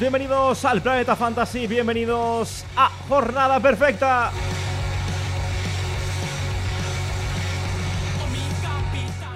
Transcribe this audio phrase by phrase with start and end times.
[0.00, 4.30] bienvenidos al Planeta Fantasy, bienvenidos a Jornada Perfecta.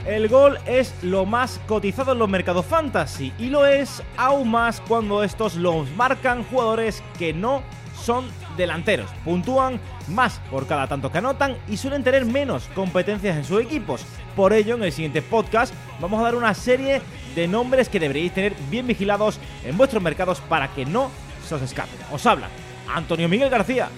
[0.06, 4.80] El gol es lo más cotizado en los mercados fantasy y lo es aún más
[4.80, 7.62] cuando estos los marcan jugadores que no
[8.02, 9.10] son delanteros.
[9.24, 14.04] Puntúan más por cada tanto que anotan y suelen tener menos competencias en sus equipos.
[14.36, 17.00] Por ello, en el siguiente podcast vamos a dar una serie
[17.34, 21.10] de nombres que deberíais tener bien vigilados en vuestros mercados para que no
[21.46, 21.98] se os escapen.
[22.10, 22.48] Os habla
[22.94, 23.88] Antonio Miguel García.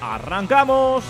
[0.00, 1.04] ¡Arrancamos!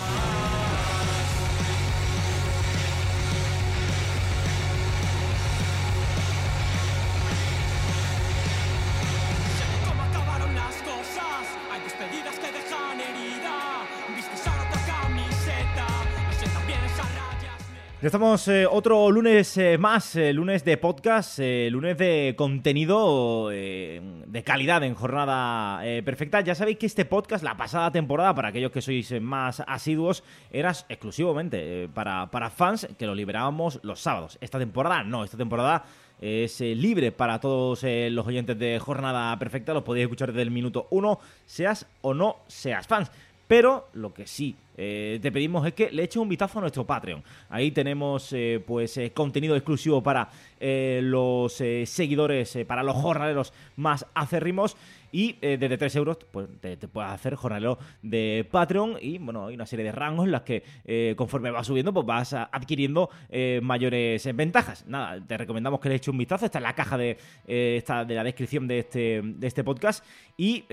[18.05, 24.83] Estamos eh, otro lunes eh, más, eh, lunes de podcast, lunes de contenido de calidad
[24.83, 26.41] en jornada perfecta.
[26.41, 30.71] Ya sabéis que este podcast, la pasada temporada, para aquellos que sois más asiduos, era
[30.89, 34.37] exclusivamente para, para fans que lo liberábamos los sábados.
[34.41, 35.85] Esta temporada no, esta temporada
[36.19, 39.73] es libre para todos los oyentes de Jornada Perfecta.
[39.73, 43.11] Los podéis escuchar desde el minuto uno, seas o no seas fans.
[43.47, 46.85] Pero lo que sí eh, te pedimos es que le eches un vistazo a nuestro
[46.85, 47.23] Patreon.
[47.49, 54.75] Ahí tenemos eh, pues eh, contenido exclusivo para los seguidores, para los jornaleros más acérrimos
[55.17, 58.97] y eh, desde 3 euros pues, te, puedes hacer jornalero de Patreon.
[59.01, 62.05] Y bueno, hay una serie de rangos en las que eh, conforme vas subiendo, pues
[62.05, 64.85] vas adquiriendo eh, mayores ventajas.
[64.85, 66.45] Nada, te recomendamos que le eches un vistazo.
[66.45, 70.05] Está en la caja de, esta, de la descripción de este, de este podcast.
[70.37, 70.65] Y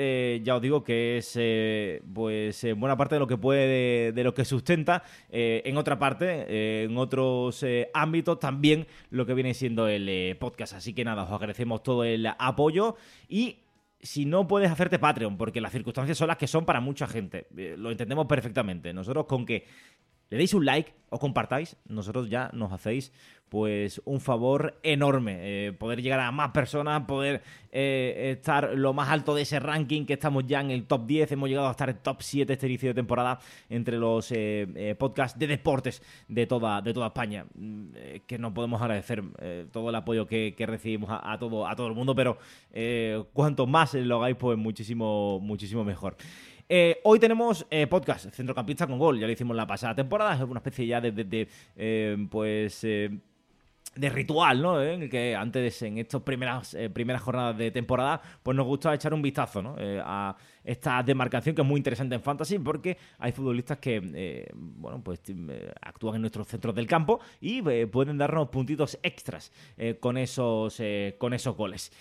[0.42, 4.44] ya os digo que es pues buena parte de lo que puede, de, lo que
[4.44, 5.04] sustenta.
[5.30, 7.64] en otra parte, en otros
[7.94, 10.74] ámbitos también lo que viene siendo el podcast.
[10.74, 13.63] Así que nada, os agradecemos todo el apoyo y
[14.04, 17.46] si no puedes hacerte Patreon, porque las circunstancias son las que son para mucha gente.
[17.56, 18.92] Eh, lo entendemos perfectamente.
[18.92, 19.66] Nosotros con que
[20.34, 23.12] le deis un like o compartáis, nosotros ya nos hacéis
[23.48, 25.36] pues un favor enorme.
[25.68, 27.40] Eh, poder llegar a más personas, poder
[27.70, 31.30] eh, estar lo más alto de ese ranking, que estamos ya en el top 10,
[31.30, 35.38] hemos llegado a estar en top 7 este inicio de temporada entre los eh, podcasts
[35.38, 37.46] de deportes de toda, de toda España.
[37.54, 37.90] Mm,
[38.26, 39.22] que no podemos agradecer
[39.70, 42.38] todo el apoyo que, recibimos a, todo, a todo el mundo, pero
[43.32, 46.16] cuanto más lo hagáis, pues muchísimo, muchísimo mejor.
[47.04, 50.86] Hoy tenemos podcast Centrocampista con Gol, ya lo hicimos la pasada temporada, es una especie
[50.86, 52.84] ya de, de pues
[53.96, 54.82] de ritual, ¿no?
[54.82, 54.94] ¿Eh?
[54.94, 58.92] En el que antes, en estas primeras, eh, primeras jornadas de temporada, pues nos gusta
[58.94, 59.76] echar un vistazo, ¿no?
[59.78, 65.02] Eh, a esta demarcación que es muy interesante en Fantasy porque hay futbolistas que, bueno,
[65.04, 65.20] pues
[65.82, 69.52] actúan en nuestros centros del campo y pueden darnos puntitos extras
[70.00, 70.80] con, esos,
[71.18, 71.92] con esos goles.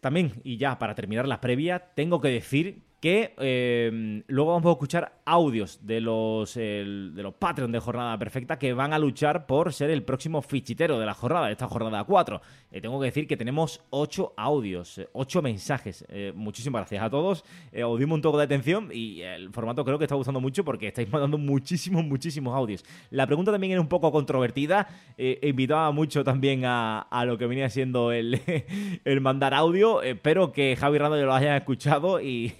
[0.00, 4.72] También, y ya para terminar la previa, tengo que decir que em, luego vamos a
[4.74, 9.72] escuchar audios de los, de los Patreon de Jornada Perfecta que van a luchar por
[9.72, 12.40] ser el próximo fichitero de la jornada, de esta jornada 4.
[12.70, 16.04] Eh, tengo que decir que tenemos 8 audios, 8 eh, mensajes.
[16.10, 17.44] Eh, muchísimas gracias a todos.
[17.84, 20.86] os dimos un toque de atención y el formato creo que está gustando mucho porque
[20.86, 22.84] estáis mandando muchísimos, muchísimos audios.
[23.10, 24.86] La pregunta también era un poco controvertida.
[25.42, 28.40] invitaba mucho también a, lo que venía siendo el,
[29.04, 30.02] el mandar audio.
[30.02, 32.54] Espero que Javi Rando lo haya escuchado y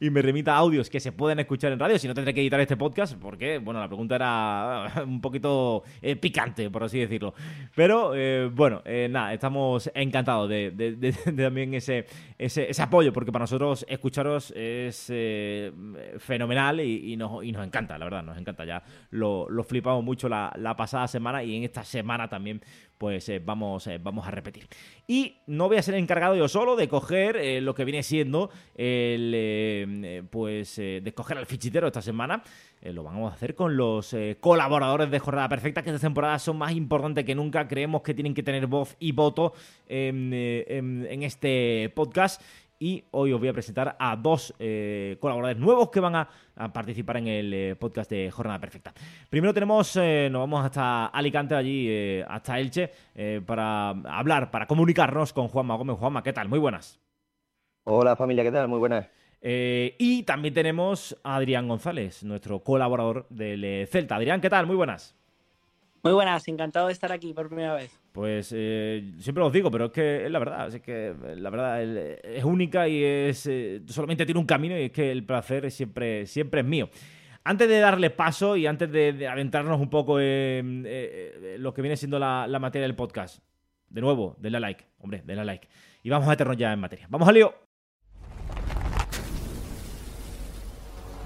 [0.00, 2.60] y me remita audios que se pueden escuchar en radio, si no tendré que editar
[2.60, 7.34] este podcast, porque, bueno, la pregunta era un poquito eh, picante, por así decirlo.
[7.74, 12.06] Pero, eh, bueno, eh, nada, estamos encantados de, también ese,
[12.38, 15.06] ese, apoyo, porque para nosotros escucharos es
[16.18, 18.64] fenomenal y, nos, y, nos, encanta, la verdad, nos encanta.
[18.64, 22.60] Ya lo, flipamos mucho la, la pasada semana y en esta semana también
[23.02, 24.68] pues eh, vamos, eh, vamos a repetir.
[25.08, 28.48] Y no voy a ser encargado yo solo de coger eh, lo que viene siendo
[28.76, 32.44] el, pues, de coger al fichitero esta semana.
[32.80, 36.70] lo vamos a hacer con los colaboradores de Jornada Perfecta, que esta temporada son más
[36.76, 37.66] importantes que nunca.
[37.66, 39.52] Creemos que tienen que tener voz y voto
[39.88, 42.40] en, en este podcast
[42.82, 46.28] y hoy os voy a presentar a dos eh, colaboradores nuevos que van a,
[46.72, 48.92] participar en el eh, podcast de Jornada Perfecta.
[49.30, 52.90] Primero tenemos, eh, nos vamos hasta Alicante, allí hasta Elche,
[53.46, 55.96] para hablar, para comunicarnos con Juanma Gómez.
[55.96, 56.48] Juanma, ¿qué tal?
[56.48, 56.98] Muy buenas.
[57.84, 58.66] Hola familia, ¿qué tal?
[58.66, 59.08] Muy buenas.
[59.40, 64.16] y también tenemos a Adrián González, nuestro colaborador del Celta.
[64.16, 64.66] Adrián, ¿qué tal?
[64.66, 65.14] Muy buenas.
[66.02, 68.01] Muy buenas, encantado de estar aquí por primera vez.
[68.12, 71.82] Pues eh, siempre os digo, pero es que es la verdad, es que la verdad
[71.82, 75.74] es única y es eh, solamente tiene un camino y es que el placer es
[75.74, 76.90] siempre, siempre es mío.
[77.44, 81.96] Antes de darle paso y antes de, adentrarnos un poco en eh, lo que viene
[81.96, 83.42] siendo la, la, materia del podcast,
[83.88, 85.68] de nuevo, denle a like, hombre, denle a like.
[86.02, 87.06] Y vamos a meternos ya en materia.
[87.08, 87.71] ¡Vamos al lío!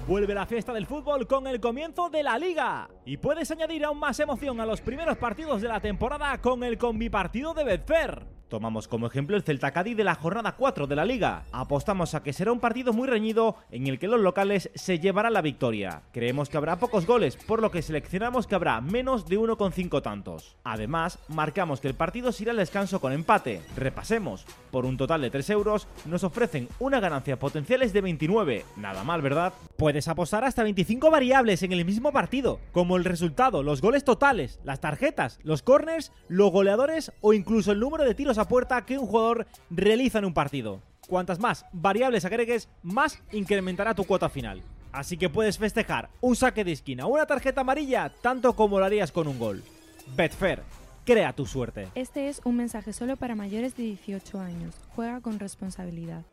[0.07, 2.89] Vuelve la fiesta del fútbol con el comienzo de la liga.
[3.03, 6.77] Y puedes añadir aún más emoción a los primeros partidos de la temporada con el
[6.77, 8.25] combipartido de Betfair.
[8.49, 11.43] Tomamos como ejemplo el Celta Cádiz de la jornada 4 de la liga.
[11.51, 15.33] Apostamos a que será un partido muy reñido en el que los locales se llevarán
[15.33, 16.03] la victoria.
[16.13, 20.55] Creemos que habrá pocos goles, por lo que seleccionamos que habrá menos de 1,5 tantos.
[20.63, 23.61] Además, marcamos que el partido se irá al descanso con empate.
[23.75, 24.45] Repasemos.
[24.71, 28.65] Por un total de 3 euros, nos ofrecen una ganancia potenciales de 29.
[28.77, 29.53] Nada mal, ¿verdad?
[29.75, 34.59] Puedes apostar hasta 25 variables en el mismo partido, como el resultado, los goles totales,
[34.63, 38.97] las tarjetas, los corners, los goleadores o incluso el número de tiros a puerta que
[38.97, 40.81] un jugador realiza en un partido.
[41.07, 44.61] Cuantas más variables agregues, más incrementará tu cuota final.
[44.91, 48.85] Así que puedes festejar un saque de esquina o una tarjeta amarilla tanto como lo
[48.85, 49.63] harías con un gol.
[50.15, 50.63] Betfair,
[51.05, 51.87] crea tu suerte.
[51.95, 54.75] Este es un mensaje solo para mayores de 18 años.
[54.95, 56.23] Juega con responsabilidad.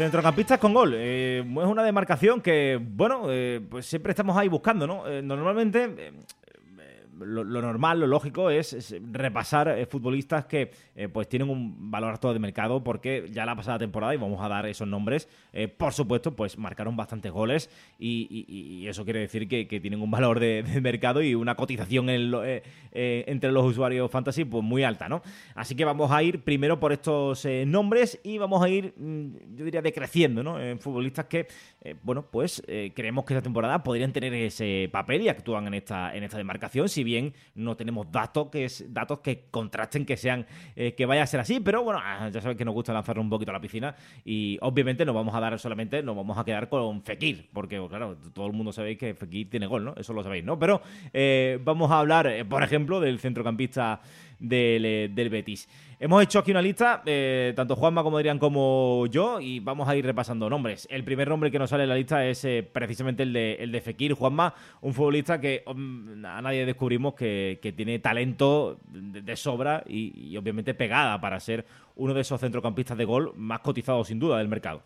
[0.00, 0.94] Centrocampistas con gol.
[0.96, 5.06] Eh, es una demarcación que, bueno, eh, pues siempre estamos ahí buscando, ¿no?
[5.06, 6.14] Eh, normalmente
[7.24, 12.32] lo, normal, lo lógico es, repasar eh, futbolistas que eh, pues tienen un valor alto
[12.32, 15.92] de mercado porque ya la pasada temporada, y vamos a dar esos nombres, eh, por
[15.92, 21.22] supuesto, pues marcaron bastantes goles y, eso quiere decir que, tienen un valor de, mercado
[21.22, 25.22] y una cotización entre los usuarios fantasy pues muy alta, ¿no?
[25.54, 29.64] Así que vamos a ir primero por estos nombres y vamos a ir, mm, yo
[29.64, 30.60] diría, decreciendo, ¿no?
[30.60, 31.46] En futbolistas que,
[32.02, 32.62] bueno, pues
[32.94, 36.88] creemos que esta temporada podrían tener ese papel y actúan en esta, en esta demarcación,
[36.88, 37.09] si bien
[37.54, 40.46] no tenemos datos que, datos que contrasten que sean
[40.76, 43.18] eh, que vaya a ser así, pero bueno, ah, ya sabes que nos gusta lanzar
[43.18, 46.44] un poquito a la piscina y obviamente nos vamos a dar solamente, nos vamos a
[46.44, 49.94] quedar con Fekir, porque claro, todo el mundo sabéis que Fekir tiene gol, ¿no?
[49.96, 50.58] Eso lo sabéis, ¿no?
[50.58, 54.00] Pero eh, vamos a hablar, eh, por ejemplo, del centrocampista
[54.38, 55.68] del, del Betis.
[56.02, 59.94] Hemos hecho aquí una lista, eh, tanto Juanma como Adrián como yo, y vamos a
[59.94, 60.88] ir repasando nombres.
[60.90, 63.70] El primer nombre que nos sale en la lista es eh, precisamente el de, el
[63.70, 64.14] de Fekir.
[64.14, 70.72] Juanma, un futbolista que mm, a nadie descubrimos que, tiene talento de, sobra y, obviamente
[70.72, 71.66] pegada para ser
[71.96, 74.82] uno de esos centrocampistas de gol más cotizados sin duda del mercado.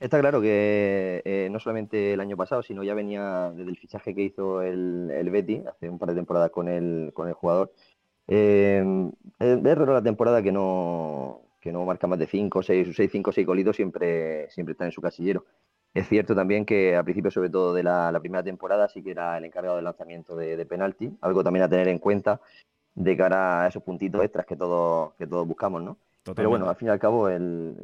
[0.00, 4.14] Está claro que eh, no solamente el año pasado, sino ya venía desde el fichaje
[4.14, 7.70] que hizo el, el Betty hace un par de temporadas con el, con el jugador
[8.28, 13.10] eh, es raro la temporada que no, que no marca más de 5, 6, 6,
[13.10, 15.44] 5, 6 golitos, siempre, siempre está en su casillero.
[15.94, 19.38] Es cierto también que al principio, sobre todo de la, primera temporada, sí que era
[19.38, 22.40] el encargado del lanzamiento de, penalti, algo también a tener en cuenta
[22.94, 25.96] de cara a esos puntitos extras que todos, que todos buscamos, ¿no?
[26.36, 27.74] Pero bueno, al fin y al cabo, el,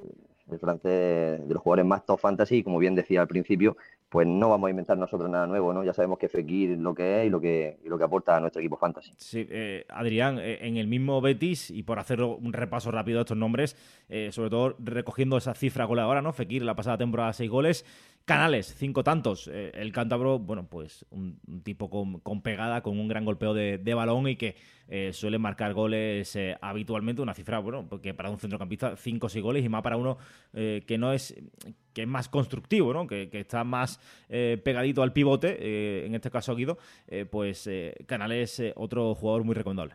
[0.50, 3.76] el francés de los jugadores más top fantasy, como bien decía al principio,
[4.14, 5.82] pues no vamos a inventar nosotros nada nuevo, ¿no?
[5.82, 8.60] Ya sabemos que Fekir lo que es y lo que, lo que aporta a nuestro
[8.60, 9.12] equipo fantasy.
[9.16, 13.22] Sí, eh, Adrián, eh, en el mismo Betis, y por hacer un repaso rápido de
[13.22, 13.76] estos nombres,
[14.08, 16.32] eh, sobre todo recogiendo esa cifra goleadora, ¿no?
[16.32, 17.84] Fekir la pasada temporada seis goles,
[18.24, 19.48] Canales, cinco tantos.
[19.48, 24.36] el cántabro, bueno, pues un, tipo con, pegada, con un gran golpeo de, balón y
[24.36, 24.56] que
[25.12, 29.62] suele marcar goles habitualmente, una cifra, bueno, porque para un centrocampista cinco o seis goles
[29.62, 30.16] y más para uno
[30.52, 31.34] que no es
[31.94, 33.06] que es más constructivo, ¿no?
[33.06, 36.76] que, está más eh, pegadito al pivote, eh, en este caso Guido,
[37.06, 37.70] eh, pues
[38.06, 39.94] Canales es otro jugador muy recomendable.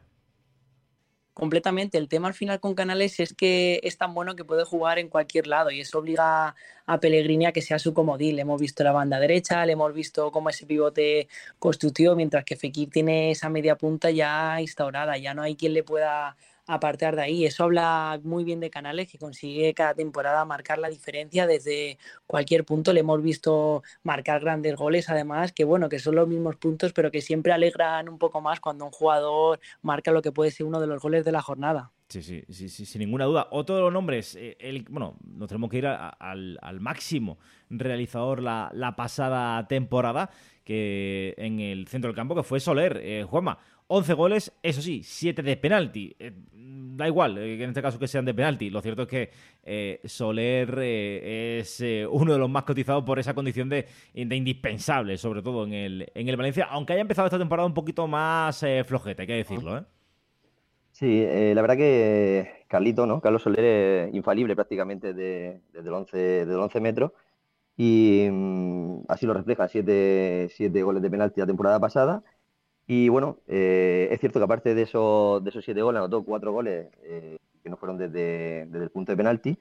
[1.33, 1.97] Completamente.
[1.97, 5.07] El tema al final con Canales es que es tan bueno que puede jugar en
[5.07, 6.55] cualquier lado y eso obliga
[6.85, 8.35] a Pellegrini a que sea su comodín.
[8.35, 12.57] Le hemos visto la banda derecha, le hemos visto cómo ese pivote constructivo, mientras que
[12.57, 15.17] Fekir tiene esa media punta ya instaurada.
[15.17, 16.35] Ya no hay quien le pueda
[16.69, 17.45] apartar de ahí.
[17.45, 21.97] Eso habla muy bien de Canales, que consigue cada temporada marcar la diferencia desde
[22.27, 22.93] cualquier punto.
[22.93, 27.11] Le hemos visto marcar grandes goles, además, que bueno, que son los mismos puntos, pero
[27.11, 30.79] que siempre alegran un poco más cuando un jugador marca lo que puede ser uno
[30.79, 31.91] de los goles de la jornada.
[32.09, 33.47] Sí, sí, sí, sin ninguna duda.
[33.51, 37.37] Otro de los nombres, eh, el, bueno, nos tenemos que ir al, máximo
[37.69, 40.31] realizador la, la, pasada temporada,
[40.63, 42.99] que en el centro del campo, que fue Soler.
[43.03, 43.59] Eh, Juanma,
[43.91, 46.15] 11 goles, eso sí, 7 de penalti.
[46.19, 48.69] Eh, da igual, eh, en este caso que sean de penalti.
[48.69, 49.29] Lo cierto es que
[49.63, 55.65] eh, Soler es uno de los más cotizados por esa condición de, indispensable, sobre todo
[55.65, 59.27] en el, en el Valencia, aunque haya empezado esta temporada un poquito más flojete, hay
[59.27, 59.79] que decirlo.
[59.79, 59.83] ¿eh?
[60.91, 63.21] Sí, la verdad que Carlito, ¿no?
[63.21, 67.11] Carlos Soler es infalible prácticamente desde, el 11, 11 metros.
[67.75, 70.47] Y mm, así lo refleja, 7
[70.83, 72.21] goles de penalti la temporada pasada
[72.91, 76.51] y bueno, eh, es cierto que aparte de esos, de esos siete goles, anotó cuatro
[76.51, 79.59] goles eh, que no fueron desde, desde, el punto de penalti.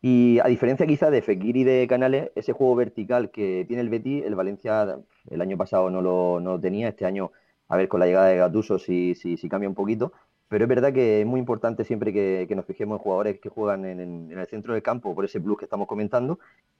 [0.00, 3.88] Y a diferencia quizá de Fekir y de Canales, ese juego vertical que tiene el
[3.88, 4.96] Betis, el Valencia
[5.28, 7.32] el año pasado no lo, no tenía, este año,
[7.66, 10.12] a ver, con la llegada de Gatuso si, si, si cambia un poquito,
[10.48, 13.84] pero es verdad que es muy importante siempre que, nos fijemos en jugadores que juegan
[13.84, 16.38] en, el centro del campo por ese plus que estamos comentando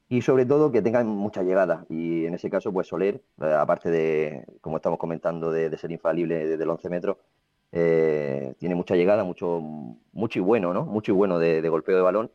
[0.08, 1.84] y sobre todo que tengan mucha llegada.
[1.88, 6.46] Y en ese caso, pues Soler, eh, aparte de, como estamos comentando, de, ser infalible
[6.46, 7.16] desde los 11 metros,
[7.72, 9.60] eh, tiene mucha llegada, mucho,
[10.12, 10.84] mucho y bueno, ¿no?
[10.84, 12.30] Mucho y bueno de, de golpeo de balón.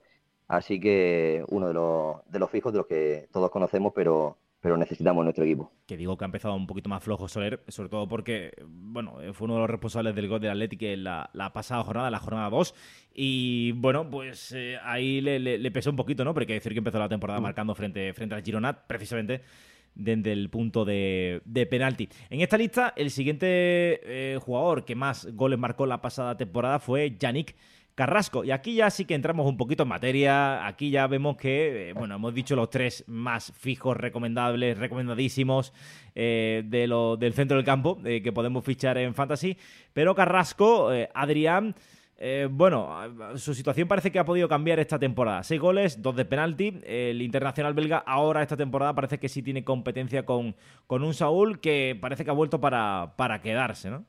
[0.48, 4.78] Así que uno de los, de los fijos de los que todos conocemos, pero pero
[4.78, 5.74] necesitamos nuestro equipo.
[5.86, 9.44] Que digo que ha empezado un poquito más flojo Soler, sobre todo porque, bueno, fue
[9.44, 12.74] uno de los responsables del gol del Atlético en la, pasada jornada, la jornada 2,
[13.14, 16.34] y bueno, pues eh, ahí le, pesó un poquito, ¿no?
[16.34, 17.44] Porque hay que decir que empezó la temporada mm.
[17.44, 19.42] marcando frente, frente al Gironat, precisamente
[19.96, 22.08] desde el punto de, penalti.
[22.30, 27.18] En esta lista, el siguiente eh, jugador que más goles marcó la pasada temporada fue
[27.20, 27.54] Yannick
[27.96, 28.44] Carrasco.
[28.44, 30.66] Y aquí ya sí que entramos un poquito en materia.
[30.66, 35.74] Aquí ya vemos que, eh, bueno, hemos dicho los tres más fijos, recomendables, recomendadísimos
[36.16, 39.58] eh, de lo, del centro del campo eh, que podemos fichar en Fantasy.
[39.94, 41.76] Pero Carrasco, Adrián.
[42.50, 42.90] bueno,
[43.36, 45.44] su situación parece que ha podido cambiar esta temporada.
[45.44, 46.80] Seis goles, dos de penalti.
[46.86, 50.56] El internacional belga ahora esta temporada parece que sí tiene competencia con,
[50.88, 54.06] con un Saúl que parece que ha vuelto para, para quedarse, ¿no?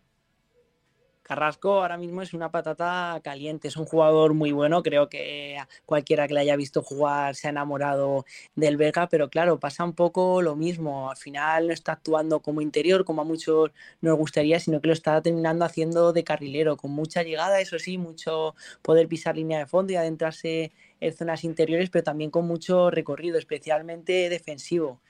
[1.24, 6.28] Carrasco ahora mismo es una patata caliente, es un jugador muy bueno, creo que cualquiera
[6.28, 10.42] que le haya visto jugar se ha enamorado del Vega, pero claro, pasa un poco
[10.42, 13.70] lo mismo, al final no está actuando como interior como a muchos
[14.02, 17.96] nos gustaría, sino que lo está terminando haciendo de carrilero, con mucha llegada, eso sí,
[17.96, 22.90] mucho poder pisar línea de fondo y adentrarse en zonas interiores, pero también con mucho
[22.90, 25.00] recorrido, especialmente defensivo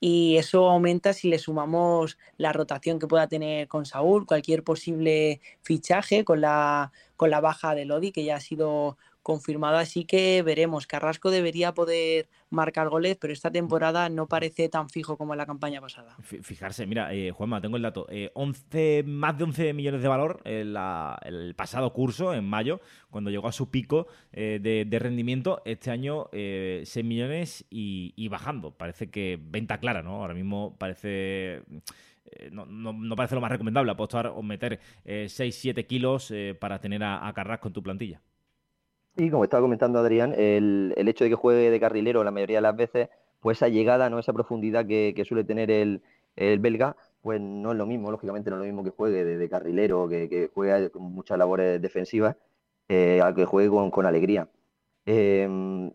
[0.00, 5.42] y eso aumenta si le sumamos la rotación que pueda tener con Saúl, cualquier posible
[5.60, 10.42] fichaje con la, con la baja de Lodi, que ya ha sido confirmado, así que
[10.42, 10.86] veremos.
[10.86, 15.46] Carrasco debería poder marcar goles, pero esta temporada no parece tan fijo como en la
[15.46, 16.16] campaña pasada.
[16.22, 18.06] Fijarse, mira, eh, Juanma, tengo el dato.
[18.34, 20.74] 11, eh, más de 11 millones de valor en
[21.24, 25.62] el pasado curso, en mayo, cuando llegó a su pico eh, de, rendimiento.
[25.64, 28.72] Este año 6 millones y, bajando.
[28.72, 30.16] Parece que venta clara, ¿no?
[30.16, 31.62] Ahora mismo parece...
[32.52, 37.68] No, parece lo más recomendable apostar o meter 6-7 kilos para tener a, a Carrasco
[37.68, 38.20] en tu plantilla.
[39.16, 42.62] Sí, como estaba comentando Adrián, el, hecho de que juegue de carrilero la mayoría de
[42.62, 43.08] las veces,
[43.40, 46.02] pues esa llegada, no esa profundidad que, suele tener el,
[46.36, 50.08] belga, pues no es lo mismo, lógicamente no es lo mismo que juegue de, carrilero,
[50.08, 52.36] que, que, juegue con muchas labores defensivas,
[52.88, 54.48] eh, que juegue con, alegría.
[55.06, 55.90] Em,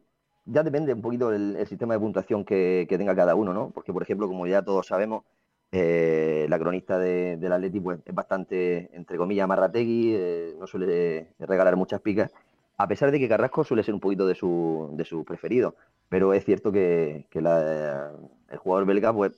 [0.45, 3.71] ya depende un poquito el, sistema de puntuación que, tenga cada uno, ¿no?
[3.71, 5.23] Porque, por ejemplo, como ya todos sabemos,
[5.71, 11.29] eh, la cronista de, del Atleti pues, es bastante, entre comillas, marrategui, eh, no suele
[11.39, 12.31] regalar muchas picas
[12.77, 15.75] a pesar de que Carrasco suele ser un poquito de su, de su preferido,
[16.09, 19.33] pero es cierto que, el jugador belga, pues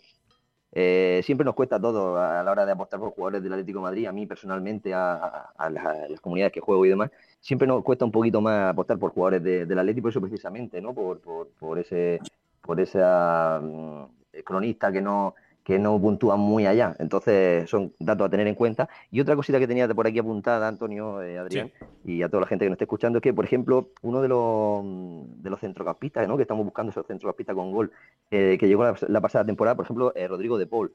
[0.71, 4.05] eh, siempre nos cuesta todo a la hora de apostar por jugadores del Atlético Madrid,
[4.05, 8.41] a mí personalmente, a, las, comunidades que juego y demás, siempre nos cuesta un poquito
[8.41, 10.93] más apostar por jugadores del Atlético, por eso precisamente, ¿no?
[10.93, 12.19] Por, por, por ese
[12.67, 14.03] por esa mm,
[14.43, 15.33] cronista que no
[15.67, 16.95] que no puntúan muy allá.
[16.97, 18.87] Entonces, son datos a tener en cuenta.
[19.11, 21.73] Y otra cosita que tenía por aquí apuntada, Antonio, eh, Adrián,
[22.05, 24.29] y a toda la gente que nos esté escuchando, es que, por ejemplo, uno de
[24.29, 26.37] los, de los centrocampistas, ¿no?
[26.37, 27.91] que estamos buscando esos centrocampistas con gol,
[28.31, 30.93] eh, que llegó la, pasada temporada, por ejemplo, eh, Rodrigo de Paul.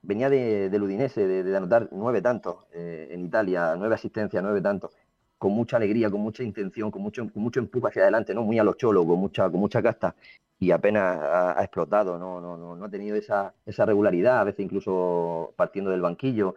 [0.00, 4.96] venía de, del Udinese, de, anotar nueve tantos en Italia, nueve asistencias, nueve tantos
[5.42, 8.44] con mucha alegría, con mucha intención, con mucho, con mucho empuje hacia adelante, ¿no?
[8.44, 10.14] Muy a los cholos, con mucha, con mucha casta
[10.60, 14.60] y apenas ha, explotado, no, no, no, no ha tenido esa, esa regularidad, a veces
[14.60, 16.54] incluso partiendo del banquillo.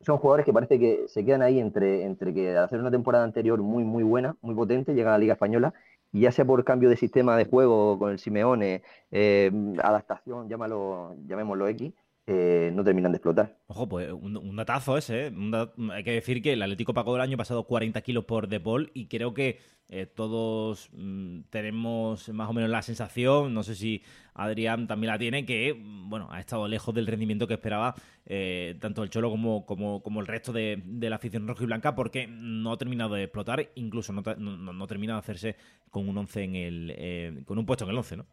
[0.00, 3.60] Son jugadores que parece que se quedan ahí entre, entre que hacer una temporada anterior
[3.60, 5.74] muy, muy buena, muy potente, llegan a la Liga Española,
[6.10, 9.52] y ya sea por cambio de sistema de juego con el Simeone, eh,
[9.82, 11.92] adaptación, llámalo, llamémoslo X,
[12.32, 13.56] eh, no terminan de explotar.
[13.66, 15.32] Ojo, pues un, datazo ese, ¿eh?
[15.92, 18.92] hay que decir que el Atlético pagó el año pasado 40 kilos por De Paul
[18.94, 19.58] y creo que
[19.88, 25.18] eh, todos mm, tenemos más o menos la sensación, no sé si Adrián también la
[25.18, 27.96] tiene, que bueno, ha estado lejos del rendimiento que esperaba
[28.78, 32.70] tanto el Cholo como, como, el resto de, la afición rojo y blanca porque no
[32.70, 35.56] ha terminado de explotar, incluso no, no, termina de hacerse
[35.90, 38.26] con un 11 en el, con un puesto en el 11, ¿no?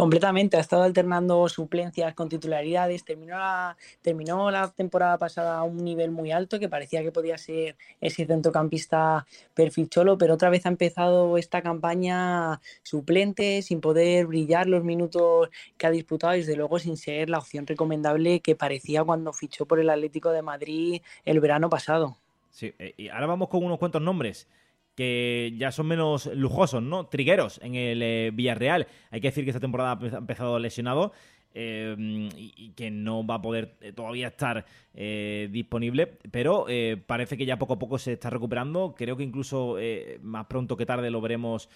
[0.00, 5.76] Completamente, ha estado alternando suplencias con titularidades, terminó la, terminó la temporada pasada a un
[5.76, 10.64] nivel muy alto que parecía que podía ser ese centrocampista perfil cholo, pero otra vez
[10.64, 16.56] ha empezado esta campaña suplente, sin poder brillar los minutos que ha disputado y desde
[16.56, 21.02] luego sin ser la opción recomendable que parecía cuando fichó por el Atlético de Madrid
[21.26, 22.16] el verano pasado.
[22.48, 24.48] Sí, eh, y ahora vamos con unos cuantos nombres
[25.00, 27.06] que ya son menos lujosos, ¿no?
[27.06, 28.86] Trigueros en el Villarreal.
[29.10, 31.14] Hay que decir que esta temporada ha empezado lesionado.
[31.54, 34.64] Em, y, que no va a poder eh, todavía estar
[34.94, 38.94] eh, disponible, pero eh, parece que ya poco a poco se está recuperando.
[38.96, 39.78] Creo que incluso
[40.22, 41.70] más pronto que tarde lo veremos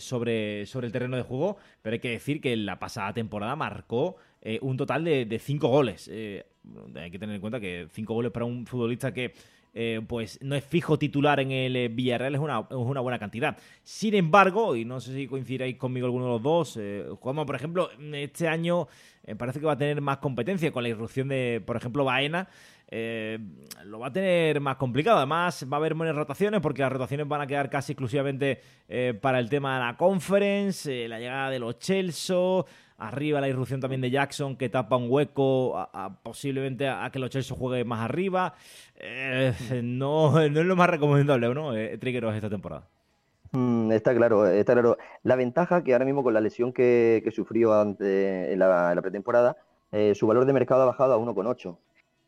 [0.00, 4.16] sobre, sobre el terreno de juego, pero hay que decir que la pasada temporada marcó
[4.60, 6.08] un total de, de cinco goles.
[6.08, 9.32] hay que tener en cuenta que cinco goles para un futbolista que
[9.74, 13.18] eh, pues no es fijo titular en el eh, Villarreal, es una, es una, buena
[13.18, 13.56] cantidad.
[13.82, 17.56] Sin embargo, y no sé si coincidiréis conmigo alguno de los dos, eh, Juanma, por
[17.56, 18.86] ejemplo, este año
[19.26, 22.48] eh, parece que va a tener más competencia con la irrupción de, por ejemplo, Baena.
[22.90, 25.18] Lo va a tener más complicado.
[25.18, 28.60] Además, va a haber buenas rotaciones porque las rotaciones van a quedar casi exclusivamente
[29.20, 32.64] para el tema de la conference, la llegada de los Chelsea,
[32.96, 35.88] Arriba la irrupción también de Jackson que tapa un hueco
[36.22, 38.54] posiblemente a, que los Chelsea juegue más arriba.
[38.96, 41.76] Eh, no, no es lo más recomendable, ¿no?
[41.76, 42.86] Eh, Trigueros esta temporada.
[43.50, 44.96] Mm, está claro, está claro.
[45.24, 49.56] La ventaja que ahora mismo con la lesión que, sufrió ante, en, la, pretemporada,
[49.90, 51.76] eh, su valor de mercado ha bajado a 1,8.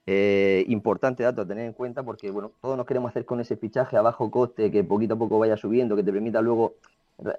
[0.08, 3.56] Eh, importante dato a tener en cuenta porque bueno, todos nos queremos hacer con ese
[3.56, 6.74] fichaje a bajo coste que poquito a poco vaya subiendo, que te permita luego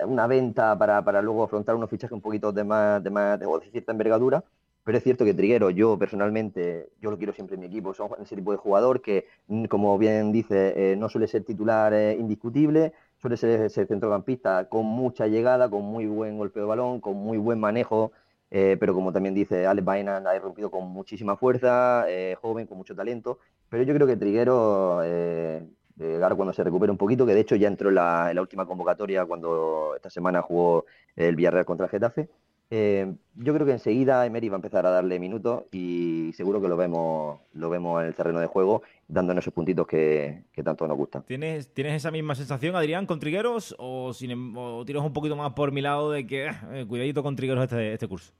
[0.05, 3.47] una venta para, para luego afrontar unos fichajes un poquito de más, de más de,
[3.71, 4.43] cierta envergadura.
[4.83, 8.09] Pero es cierto que Triguero, yo personalmente, yo lo quiero siempre en mi equipo, son
[8.21, 12.15] ese tipo de jugador que, mm, como bien dice, eh, no suele ser titular eh,
[12.17, 17.37] indiscutible, suele ser centrocampista con mucha llegada, con muy buen golpeo de balón, con muy
[17.37, 18.13] buen manejo,
[18.51, 22.05] eh, pero como también dice Alex Baena, ha irrumpido con muchísima fuerza,
[22.41, 23.39] joven, con mucho talento.
[23.69, 27.67] Pero yo creo que Triguero ahora cuando se recupere un poquito, que de hecho ya
[27.67, 32.29] entró en la, última convocatoria cuando esta semana jugó el Villarreal contra el Getafe.
[32.69, 36.67] Eh, yo creo que enseguida Emery va a empezar a darle minutos y seguro que
[36.67, 40.97] lo vemos, lo vemos en el terreno de juego, dándonos esos puntitos que, tanto nos
[40.97, 41.23] gustan.
[41.23, 43.75] ¿Tienes, ¿Tienes esa misma sensación, Adrián, con Trigueros?
[43.79, 44.53] ¿O, sin, em,
[44.85, 48.07] tiras un poquito más por mi lado de que eh, cuidadito con Trigueros este, este
[48.07, 48.33] curso?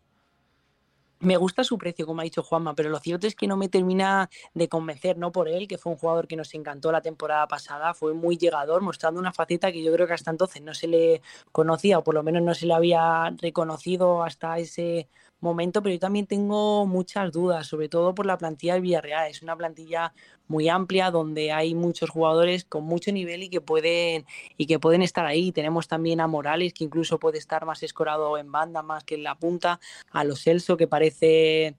[1.19, 3.69] Me gusta su precio, como ha dicho Juanma, pero lo cierto es que no me
[3.69, 7.47] termina de convencer, no por él, que fue un jugador que nos encantó la temporada
[7.47, 10.87] pasada, fue muy llegador, mostrando una faceta que yo creo que hasta entonces no se
[10.87, 15.93] le conocía, o por lo menos no se le había reconocido hasta ese momento, pero
[15.93, 19.29] yo también tengo muchas dudas, sobre todo por la plantilla del Villarreal.
[19.29, 20.13] Es una plantilla
[20.47, 24.25] muy amplia donde hay muchos jugadores con mucho nivel y que pueden
[24.57, 25.51] y que pueden estar ahí.
[25.51, 29.23] Tenemos también a Morales que incluso puede estar más escorado en banda más que en
[29.23, 29.79] la punta,
[30.11, 31.75] a los Celso que parece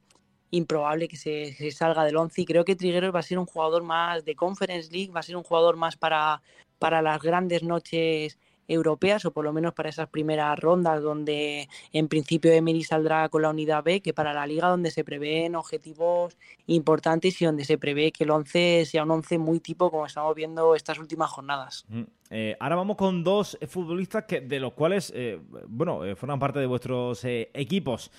[0.50, 3.82] improbable que se, salga del once y creo que Trigueros va a ser un jugador
[3.82, 6.42] más de Conference League, va a ser un jugador más para,
[6.78, 12.08] para las grandes noches europeas o por lo menos para esas primeras rondas donde en
[12.08, 16.36] principio Emery saldrá con la unidad B, que para la liga donde se prevén objetivos
[16.66, 20.34] importantes y donde se prevé que el 11 sea un 11 muy tipo como estamos
[20.34, 21.86] viendo estas últimas jornadas.
[22.30, 26.58] Eh, ahora vamos con dos futbolistas que, de los cuales, eh, bueno, eh, forman parte
[26.58, 28.10] de vuestros equipos.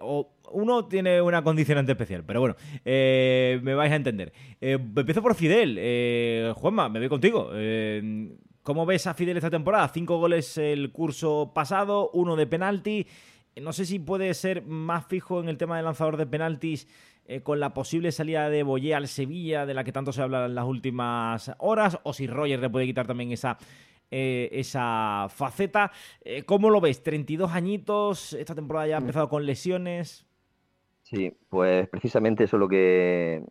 [0.00, 4.32] o uno tiene una condicionante especial, pero bueno, me vais a entender.
[4.60, 6.54] empiezo por Fidel.
[6.54, 7.50] Juanma, me voy contigo.
[8.66, 9.86] ¿Cómo ves a Fidel esta temporada?
[9.86, 13.06] Cinco goles el curso pasado, uno de penalti.
[13.62, 16.88] No sé si puede ser más fijo en el tema del lanzador de penaltis
[17.26, 20.46] eh, con la posible salida de Boyé al Sevilla, de la que tanto se habla
[20.46, 23.56] en las últimas horas, o si Roger le puede quitar también esa,
[24.10, 25.92] eh, esa faceta.
[26.24, 27.04] Eh, ¿Cómo lo ves?
[27.04, 30.26] 32 añitos, esta temporada ya ha empezado con lesiones.
[31.04, 33.44] Sí, pues precisamente eso es lo que,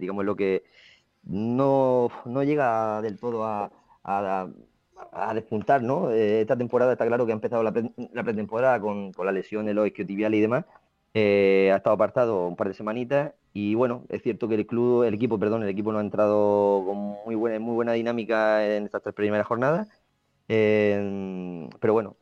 [0.00, 0.64] digamos, lo que
[1.24, 3.70] no, no llega del todo a
[4.06, 6.10] a, despuntar, ¿no?
[6.10, 10.34] Eh, esta temporada está claro que ha empezado la, pretemporada con, la lesión del isquiotibial
[10.34, 10.64] y demás.
[11.14, 15.04] Eh, ha estado apartado un par de semanitas y bueno, es cierto que el club,
[15.04, 18.84] el equipo, perdón, el equipo no ha entrado con muy buena, muy buena dinámica en
[18.84, 19.88] estas tres primeras jornadas.
[20.48, 22.16] Eh, pero bueno,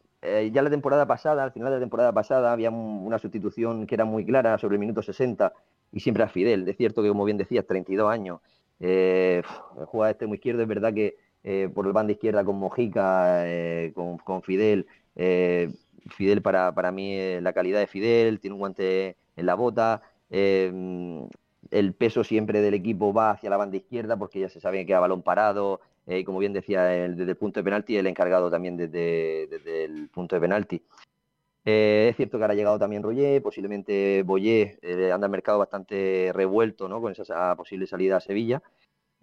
[0.53, 4.05] ya la temporada pasada, al final de la temporada pasada, había una sustitución que era
[4.05, 5.53] muy clara sobre el minuto 60
[5.93, 6.67] y siempre a Fidel.
[6.69, 8.41] Es cierto que, como bien decías, 32 años.
[8.81, 9.43] Eh,
[9.87, 11.17] juega este muy izquierdo, es verdad que
[11.47, 14.87] eh, por la banda izquierda con Mojica, eh, con, Fidel.
[15.15, 15.71] Eh,
[16.09, 20.03] Fidel para, para mí, la calidad de Fidel, tiene un guante en la bota.
[20.31, 24.87] el peso siempre del equipo va hacia la banda izquierda porque ya se sabe que
[24.87, 25.81] queda balón parado.
[26.07, 30.37] y como bien decía, desde el punto de penalti, el encargado también desde, el punto
[30.37, 30.83] de penalti.
[31.65, 34.79] es cierto que ahora ha llegado también Roger, posiblemente Boyer
[35.13, 37.01] anda en mercado bastante revuelto ¿no?
[37.01, 38.63] con esa posible salida a Sevilla.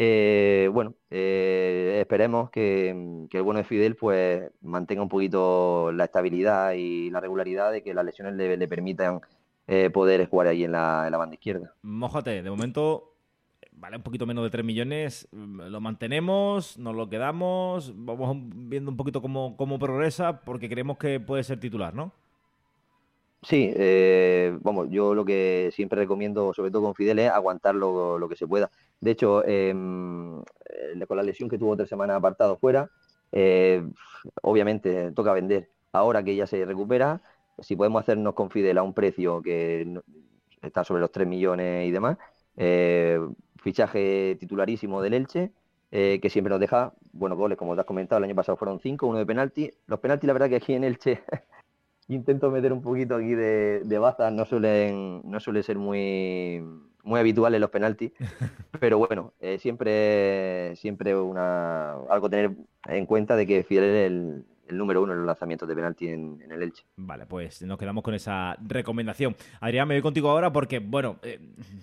[0.04, 6.74] Eh, bueno, eh, esperemos que, el bueno de Fidel pues mantenga un poquito la estabilidad
[6.74, 9.22] y la regularidad de que las lesiones le, permitan
[9.68, 11.76] eh, poder jugar ahí en la, banda izquierda.
[11.84, 13.14] Mójate, de momento
[13.74, 16.80] vale un poquito menos de 3 millones, mm, ¿lo mantenemos?
[16.80, 17.94] ¿Nos lo quedamos?
[17.96, 22.12] Vamos viendo un poquito cómo, cómo progresa porque creemos que puede ser titular, ¿no?
[23.44, 28.28] Sí, eh, vamos, yo lo que siempre recomiendo, sobre todo con Fidel, es aguantar lo,
[28.30, 28.70] que se pueda.
[29.02, 32.90] De hecho, em, eh, con la lesión que tuvo tres semanas apartado fuera,
[33.32, 33.84] eh,
[34.44, 35.70] obviamente toca vender.
[35.92, 37.22] Ahora que ya se recupera,
[37.60, 40.02] si podemos hacernos con Fidel a un precio que
[40.62, 42.18] está sobre los 3 millones y demás,
[43.58, 45.52] fichaje titularísimo del Elche,
[45.90, 49.08] que siempre nos deja buenos goles, como te has comentado, el año pasado fueron 5,
[49.08, 49.72] uno de penalti.
[49.88, 51.24] Los penaltis, la verdad que aquí en Elche
[52.08, 56.64] intento meter un poquito aquí de, de baza, no suelen, no suele ser muy,
[57.04, 58.12] muy habituales los penaltis,
[58.80, 62.52] pero bueno, eh, siempre, siempre una, algo tener
[62.88, 66.42] en cuenta de que Fidel es el, número uno en los lanzamientos de penalti en,
[66.50, 66.86] el Elche.
[66.96, 69.36] Vale, pues nos quedamos con esa recomendación.
[69.60, 71.42] Adrián, me voy contigo ahora porque, bueno, eh,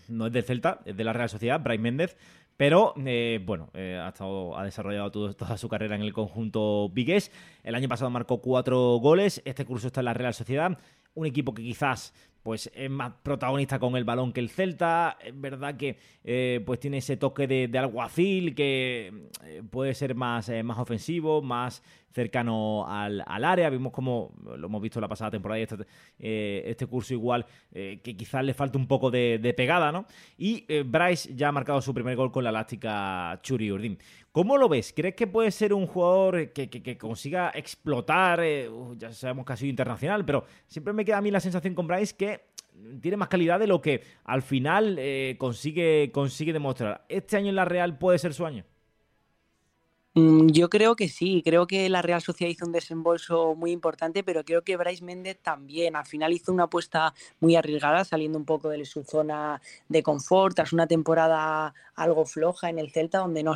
[0.08, 2.16] no es del Celta, es de la Real Sociedad, Bryce Méndez,
[2.58, 7.30] pero eh, bueno, eh, ha, estado, ha desarrollado toda su carrera en el conjunto Vigués.
[7.62, 9.40] El año pasado marcó cuatro goles.
[9.44, 10.76] Este curso está en la Real Sociedad.
[11.14, 15.18] Un equipo que quizás pues es más protagonista con el balón que el Celta.
[15.24, 19.28] Es verdad que eh, pues tiene ese toque de, alguacil que
[19.70, 23.70] puede ser más, más ofensivo, más cercano al, área.
[23.70, 25.76] Vimos como lo hemos visto la pasada temporada y este,
[26.18, 30.06] eh, este curso igual, eh, que quizás le falta un poco de, pegada, ¿no?
[30.36, 33.98] Y eh, Bryce ya ha marcado su primer gol con la elástica Churi Urdin.
[34.38, 34.92] ¿Cómo lo ves?
[34.94, 38.40] ¿Crees que puede ser un jugador que, consiga explotar?
[38.96, 41.88] ya sabemos que ha sido internacional, pero siempre me queda a mí la sensación con
[41.88, 42.42] Bryce que
[43.00, 45.00] tiene más calidad de lo que al final
[45.38, 47.04] consigue, consigue demostrar.
[47.08, 48.64] ¿Este año en la Real puede ser su año?
[50.18, 54.24] Mm, yo creo que sí, creo que la Real Sociedad hizo un desembolso muy importante,
[54.24, 55.94] pero creo que Bryce Méndez también.
[55.94, 60.56] Al final hizo una apuesta muy arriesgada, saliendo un poco de su zona de confort,
[60.56, 63.54] tras una temporada algo floja en el Celta, donde no,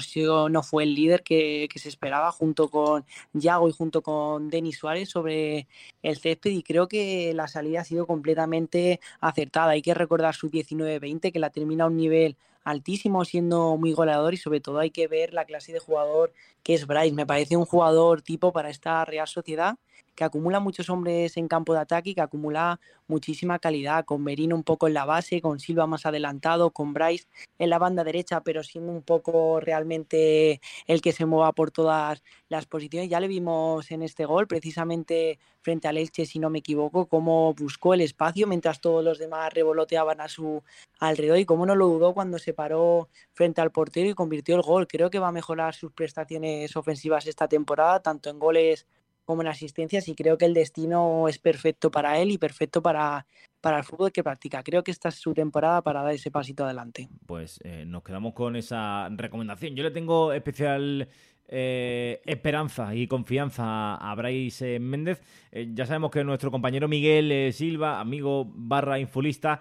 [0.50, 5.08] no fue el líder que, se esperaba, junto con Yago y junto con Denis Suárez
[5.10, 5.66] sobre
[6.02, 6.50] el césped.
[6.52, 9.72] Y creo que la salida ha sido completamente acertada.
[9.72, 14.34] Hay que recordar su 19-20, que la termina a un nivel altísimo, siendo muy goleador
[14.34, 17.14] y sobre todo hay que ver la clase de jugador que es Bryce.
[17.14, 19.76] Me parece un jugador tipo para esta Real Sociedad
[20.14, 24.54] que acumula muchos hombres en campo de ataque y que acumula muchísima calidad, con Merino
[24.54, 27.26] un poco en la base, con Silva más adelantado, con Bryce
[27.58, 32.22] en la banda derecha, pero siendo un poco realmente el que se mueva por todas
[32.48, 33.08] las posiciones.
[33.08, 37.54] Ya le vimos en este gol, precisamente frente al Elche, si no me equivoco, cómo
[37.54, 40.62] buscó el espacio mientras todos los demás revoloteaban a su
[40.98, 44.62] alrededor y cómo no lo dudó cuando se paró frente al portero y convirtió el
[44.62, 44.86] gol.
[44.86, 48.86] Creo que va a mejorar sus prestaciones ofensivas esta temporada, tanto en goles
[49.32, 53.26] como en asistencias y creo que el destino es perfecto para él y perfecto para,
[53.62, 54.62] para el fútbol que practica.
[54.62, 57.08] Creo que esta es su temporada para dar ese pasito adelante.
[57.24, 59.74] Pues eh, nos quedamos con esa recomendación.
[59.74, 61.08] Yo le tengo especial
[61.48, 65.20] eh, esperanza y confianza a Bryce Méndez.
[65.50, 69.60] Eh, ya sabemos que nuestro compañero Miguel eh, Silva, amigo barra infulista,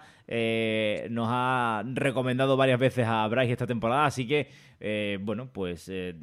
[1.10, 4.48] nos ha recomendado varias veces a Bryce esta temporada, así que,
[5.20, 6.14] bueno, pues de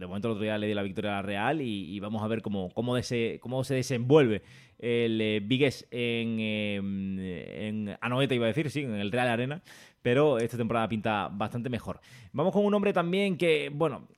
[0.00, 2.70] momento el otro día le di la victoria a Real y, vamos a ver cómo,
[2.70, 2.96] cómo,
[3.40, 4.42] cómo se desenvuelve
[4.80, 9.62] el Vigues en, en Anoeta, iba a decir, sí, en el Real Arena,
[10.02, 12.00] pero esta temporada pinta bastante mejor.
[12.32, 14.08] Vamos con un hombre también que, bueno,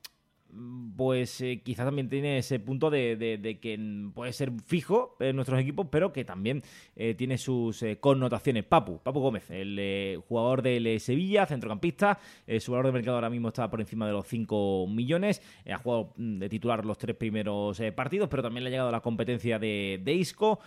[0.95, 5.87] pues eh, quizás también tiene ese punto de, que puede ser fijo en nuestros equipos,
[5.91, 6.63] pero que también
[6.95, 8.63] eh, tiene sus eh, connotaciones.
[8.65, 12.19] Papu, Papu Gómez, el jugador del Sevilla, centrocampista,
[12.59, 16.13] su valor de mercado ahora mismo está por encima de los 5 millones, ha jugado
[16.17, 20.01] mm, de titular los tres primeros partidos, pero también le ha llegado la competencia de,
[20.03, 20.59] de Isco.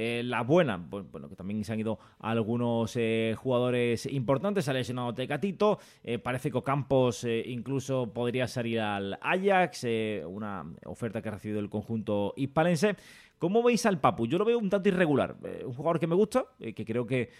[0.00, 5.12] Eh, la buena, bueno, que también se han ido algunos eh, jugadores importantes, ha lesionado
[5.12, 9.84] Tecatito, eh, parece que Ocampos incluso podría salir al Ajax,
[10.24, 12.94] una oferta que ha recibido el conjunto hispalense.
[13.38, 14.28] ¿Cómo veis al Papu?
[14.28, 15.34] Yo lo veo un tanto irregular.
[15.64, 17.30] un jugador que me gusta, que creo que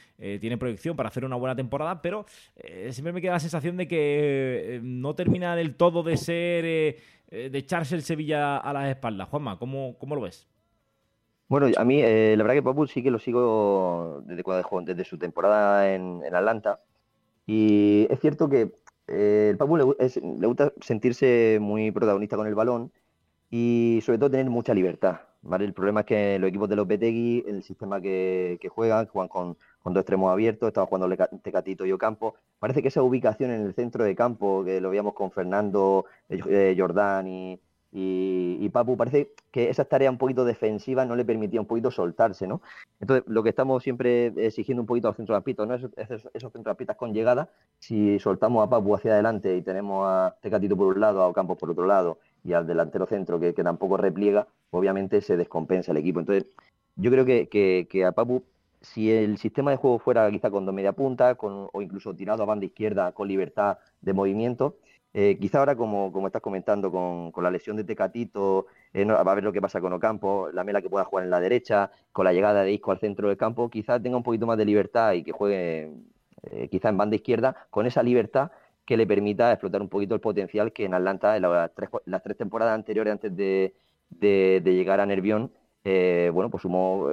[0.40, 2.26] tiene proyección para hacer una buena temporada, pero
[2.90, 6.64] siempre me queda la sensación de que no termina del todo de ser,
[7.30, 9.28] de echarse el Sevilla a las espaldas.
[9.28, 10.48] Juanma, ¿cómo, cómo lo ves?
[11.48, 15.04] Bueno, a mí eh, la verdad que Papu sí que lo sigo desde cuando desde
[15.08, 16.80] su temporada en, Atlanta.
[17.46, 18.72] Y es cierto que
[19.06, 22.92] eh, el Papu le, gusta sentirse muy protagonista con el balón
[23.50, 25.20] y sobre todo tener mucha libertad.
[25.42, 25.64] ¿vale?
[25.64, 29.56] El problema es que los equipos de los Betegui, el sistema que, juegan, juegan con,
[29.84, 32.34] dos extremos abiertos, estaba jugando Tecatito y Ocampo.
[32.58, 36.74] Parece que esa ubicación en el centro de campo, que lo veíamos con Fernando, eh,
[38.00, 42.46] y, Papu parece que esa tarea un poquito defensiva no le permitía un poquito soltarse,
[42.46, 42.60] ¿no?
[43.00, 45.74] Entonces, lo que estamos siempre exigiendo un poquito a los centrocampistas, ¿no?
[45.74, 45.90] Esos,
[46.32, 50.94] esos centrocampistas con llegada, si soltamos a Papu hacia adelante y tenemos a Tecatito por
[50.94, 55.20] un lado, a Ocampos por otro lado y al delantero centro que, tampoco repliega, obviamente
[55.20, 56.20] se descompensa el equipo.
[56.20, 56.46] Entonces,
[56.94, 58.44] yo creo que, a Papu,
[58.80, 62.44] si el sistema de juego fuera quizá con dos media punta con, o incluso tirado
[62.44, 64.76] a banda izquierda con libertad de movimiento,
[65.14, 69.34] eh, quizá ahora, como, como estás comentando, con, la lesión de Tecatito, eh, va a
[69.34, 72.24] ver lo que pasa con Ocampo, la Mela que pueda jugar en la derecha, con
[72.24, 75.14] la llegada de Isco al centro del campo, quizá tenga un poquito más de libertad
[75.14, 75.90] y que juegue
[76.42, 78.50] eh, quizá en banda izquierda, con esa libertad
[78.84, 82.22] que le permita explotar un poquito el potencial que en Atlanta, en las tres, las
[82.22, 83.74] tres temporadas anteriores antes de,
[84.20, 85.52] llegar a Nervión,
[85.84, 87.08] bueno, pues sumó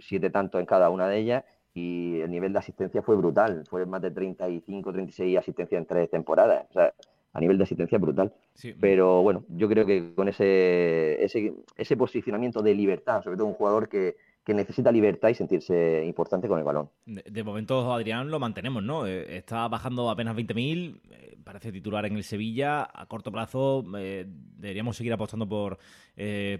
[0.00, 3.64] siete tantos en cada una de ellas y el nivel de asistencia fue brutal.
[3.68, 6.66] Fue más de 35, 36 asistencias en tres temporadas.
[6.70, 6.94] O sea,
[7.34, 8.32] a nivel de asistencia brutal.
[8.80, 13.88] Pero bueno, yo creo que con ese, ese, posicionamiento de libertad, sobre todo un jugador
[13.88, 16.90] que, necesita libertad y sentirse importante con el balón.
[17.06, 19.06] De, momento, Adrián, lo mantenemos, ¿no?
[19.06, 22.88] Eh, está bajando apenas 20.000, eh, parece titular en el Sevilla.
[22.92, 25.78] A corto plazo eh, deberíamos seguir apostando por,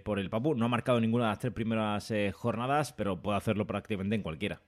[0.03, 0.55] por el Papu.
[0.57, 4.61] No ha marcado ninguna de las tres primeras jornadas, pero puede hacerlo prácticamente en cualquiera.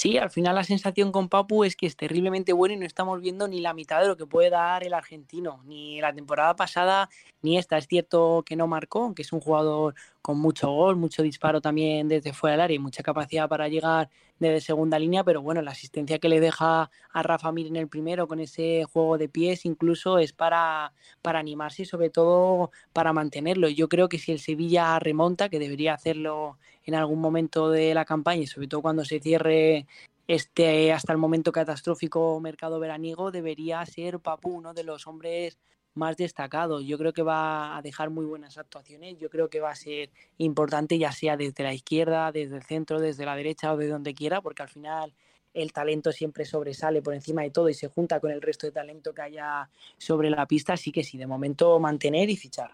[0.00, 3.20] Sí, al final la sensación con Papu es que es terriblemente bueno y no estamos
[3.20, 7.10] viendo ni la mitad de lo que puede dar el argentino, ni la temporada pasada
[7.42, 7.76] ni esta.
[7.76, 12.08] Es cierto que no marcó, que es un jugador con mucho gol, mucho disparo también
[12.08, 14.08] desde fuera del área y mucha capacidad para llegar
[14.40, 17.88] desde segunda línea, pero bueno, la asistencia que le deja a Rafa Mir en el
[17.88, 23.12] primero con ese juego de pies incluso es para, para animarse y sobre todo para
[23.12, 23.68] mantenerlo.
[23.68, 28.04] Yo creo que si el Sevilla remonta, que debería hacerlo en algún momento de la
[28.04, 29.86] campaña y sobre todo cuando se cierre
[30.26, 35.58] este hasta el momento catastrófico mercado veraniego, debería ser Papu uno de los hombres
[35.94, 36.84] más destacados.
[36.84, 40.10] Yo creo que va a dejar muy buenas actuaciones, yo creo que va a ser
[40.38, 44.14] importante ya sea desde la izquierda, desde el centro, desde la derecha o de donde
[44.14, 45.12] quiera, porque al final
[45.52, 48.72] el talento siempre sobresale por encima de todo y se junta con el resto de
[48.72, 52.70] talento que haya sobre la pista, así que sí, de momento mantener y fichar.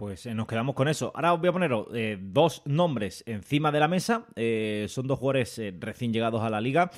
[0.00, 1.12] Pues eh, nos quedamos con eso.
[1.14, 4.26] Ahora os voy a poner eh, dos nombres encima de la mesa.
[4.34, 6.90] Eh, son dos jugadores recién llegados a la liga,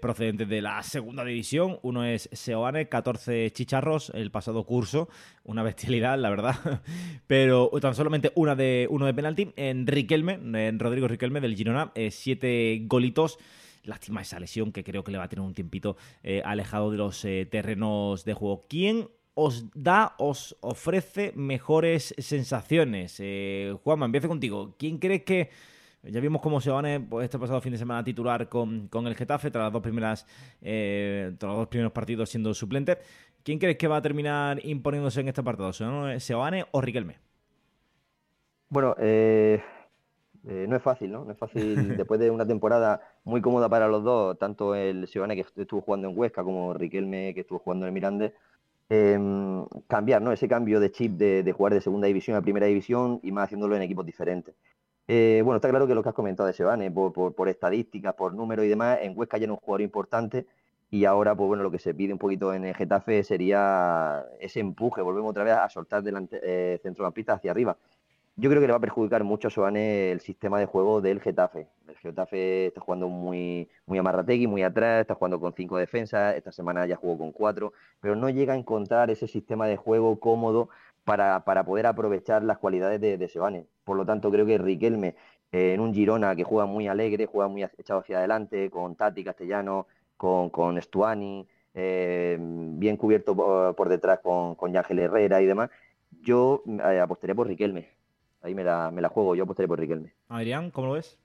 [0.00, 1.78] procedentes de la segunda división.
[1.82, 5.08] Uno es Seoane, 14 chicharros el pasado curso.
[5.44, 6.82] Una bestialidad, la verdad.
[7.26, 9.52] Pero tan solamente una de, uno de penalti.
[9.56, 13.38] En Riquelme, en Rodrigo Riquelme del Girona, siete golitos.
[13.84, 15.96] Lástima esa lesión que creo que le va a tener un tiempito
[16.44, 18.66] alejado de los terrenos de juego.
[18.68, 23.16] ¿Quién os da, os ofrece mejores sensaciones.
[23.18, 24.76] Eh, Juanma, empiezo contigo.
[24.78, 25.50] ¿Quién crees que...
[26.02, 29.50] Ya vimos cómo se van pues, este pasado fin de semana titular con, el Getafe
[29.50, 30.26] tras las dos primeras
[30.62, 32.98] eh, tras los dos primeros partidos siendo suplente.
[33.42, 35.72] ¿Quién crees que va a terminar imponiéndose en este partido?
[35.72, 37.18] ¿Seoane o Riquelme?
[38.68, 39.62] Bueno, eh,
[40.46, 41.24] eh, no es fácil, ¿no?
[41.24, 45.36] No es fácil después de una temporada muy cómoda para los dos, tanto el Seoane
[45.36, 48.34] que estuvo jugando en Huesca como Riquelme que estuvo jugando en el Mirande
[48.92, 50.32] Em, cambiar, ¿no?
[50.32, 53.76] Ese cambio de chip de, jugar de segunda división a primera división y más haciéndolo
[53.76, 54.56] en equipos diferentes.
[55.08, 58.34] Eh, bueno, está claro que lo que has comentado de Sebane, por, por, estadísticas, por
[58.34, 60.46] números y demás, en Huesca ya era un jugador importante
[60.90, 64.60] y ahora, pues bueno, lo que se pide un poquito en el Getafe sería ese
[64.60, 67.76] empuje, volvemos otra vez a soltar delante, eh, centrocampista hacia arriba
[68.40, 71.20] yo creo que le va a perjudicar mucho a Soane el sistema de juego del
[71.20, 71.68] Getafe.
[71.86, 76.50] El Getafe está jugando muy, muy amarrategui, muy atrás, está jugando con cinco defensas, esta
[76.50, 80.70] semana ya jugó con cuatro, pero no llega a encontrar ese sistema de juego cómodo
[81.04, 85.16] para, poder aprovechar las cualidades de, de Por lo tanto, creo que Riquelme,
[85.52, 89.24] eh, en un Girona que juega muy alegre, juega muy echado hacia adelante, con Tati
[89.24, 89.86] Castellano,
[90.16, 95.70] con, con Stuani, eh, bien cubierto por, detrás con, con Yángel Herrera y demás,
[96.22, 97.88] yo eh, apostaría por Riquelme
[98.42, 100.14] Ahí me la, me la juego, yo apostaré por Riquelme.
[100.28, 101.18] Adrián, ¿cómo lo ves?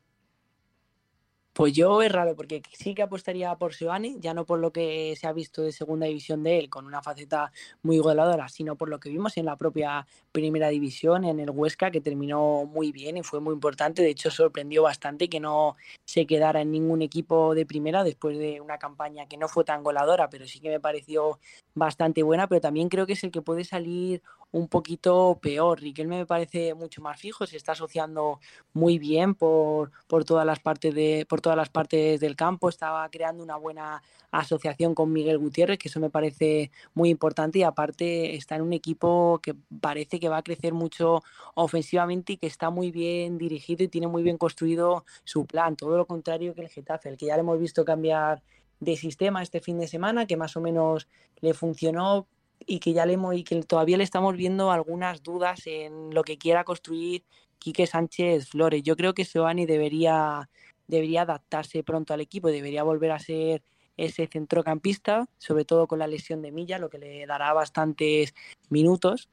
[1.55, 5.15] Pues yo es raro, porque sí que apostaría por Seoane, ya no por lo que
[5.17, 8.89] se ha visto de segunda división de él, con una faceta muy goleadora, sino por
[8.89, 13.15] lo que vimos en la propia primera división, en el Huesca, que terminó muy bien
[13.15, 14.01] y fue muy importante.
[14.01, 18.59] De hecho, sorprendió bastante que no se quedara en ningún equipo de primera después de
[18.59, 21.39] una campaña que no fue tan goleadora, pero sí que me pareció
[21.73, 22.47] bastante buena.
[22.47, 24.21] Pero también creo que es el que puede salir
[24.55, 25.81] un poquito peor.
[25.81, 28.39] Riquelme me parece mucho más fijo, se está asociando
[28.71, 33.07] muy bien por, por todas las partes de por todas las partes del campo, estaba
[33.09, 38.35] creando una buena asociación con Miguel Gutiérrez, que eso me parece muy importante y aparte
[38.35, 41.21] está en un equipo que parece que va a crecer mucho
[41.55, 45.97] ofensivamente y que está muy bien dirigido y tiene muy bien construido su plan, todo
[45.97, 48.41] lo contrario que el Getafe, el que ya le hemos visto cambiar
[48.79, 51.07] de sistema este fin de semana, que más o menos
[51.41, 52.27] le funcionó,
[52.65, 56.23] y que ya le hemos, y que todavía le estamos viendo algunas dudas en lo
[56.23, 57.23] que quiera construir
[57.59, 58.83] Quique Sánchez Flores.
[58.83, 60.49] Yo creo que Seoane debería,
[60.87, 63.63] debería adaptarse pronto al equipo, debería volver a ser
[63.97, 68.33] ese centrocampista, sobre todo con la lesión de Milla, lo que le dará bastantes
[68.69, 69.29] minutos.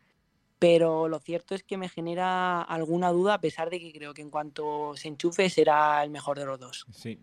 [0.59, 4.23] Pero lo cierto es que me genera alguna duda, a pesar de que creo que
[4.23, 6.87] en cuanto se enchufe será el mejor de los dos.
[6.93, 7.19] Sí,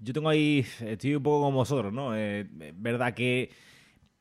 [0.00, 2.16] yo tengo ahí, estoy un poco como vosotros, ¿no?
[2.16, 3.50] Eh, verdad que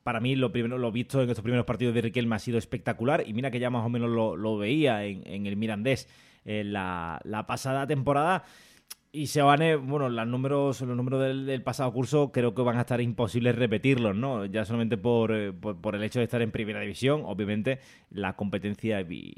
[0.06, 3.24] para mí lo primero lo visto en estos primeros partidos de Riquelme ha sido espectacular.
[3.26, 6.08] Y mira que ya más o menos lo, veía en, el Mirandés
[6.46, 8.44] en la, la pasada temporada
[9.16, 13.00] y Seoane, bueno, los números, los números del, pasado curso creo que van a estar
[13.00, 14.46] imposibles repetirlos, ¿no?
[14.46, 19.00] Ya solamente por, eh, por, el hecho de estar en primera división, obviamente la competencia
[19.02, 19.34] y,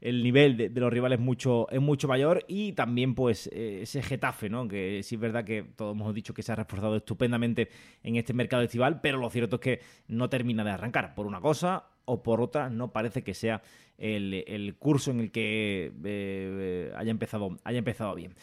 [0.00, 4.48] el, nivel de, los rivales mucho, es mucho mayor y también pues eh, ese Getafe,
[4.48, 4.68] ¿no?
[4.68, 7.70] Que sí es verdad que todos hemos dicho que se ha reforzado estupendamente
[8.04, 11.40] en este mercado estival, pero lo cierto es que no termina de arrancar por una
[11.40, 13.62] cosa o por otra no parece que sea
[13.98, 18.34] el, curso en el que eh, eh, haya, empezado, haya empezado bien.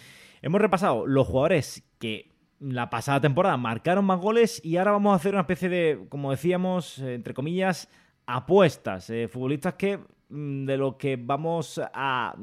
[0.42, 5.16] Hemos repasado los jugadores que la pasada temporada marcaron más goles y ahora vamos a
[5.16, 7.90] hacer una especie de, como decíamos, entre comillas,
[8.26, 9.10] apuestas.
[9.10, 12.36] Eh, futbolistas que de los que vamos a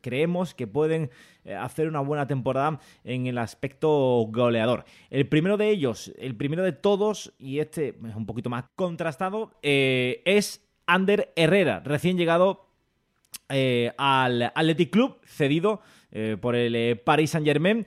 [0.00, 1.10] creemos que pueden
[1.58, 3.88] hacer una buena temporada en el aspecto
[4.30, 4.84] goleador.
[5.10, 9.52] El primero de ellos, el primero de todos, y este es un poquito más contrastado,
[9.62, 12.66] es Ander Herrera, recién llegado
[13.48, 17.86] eh, al Athletic Club, cedido eh, por el eh, Paris Saint Germain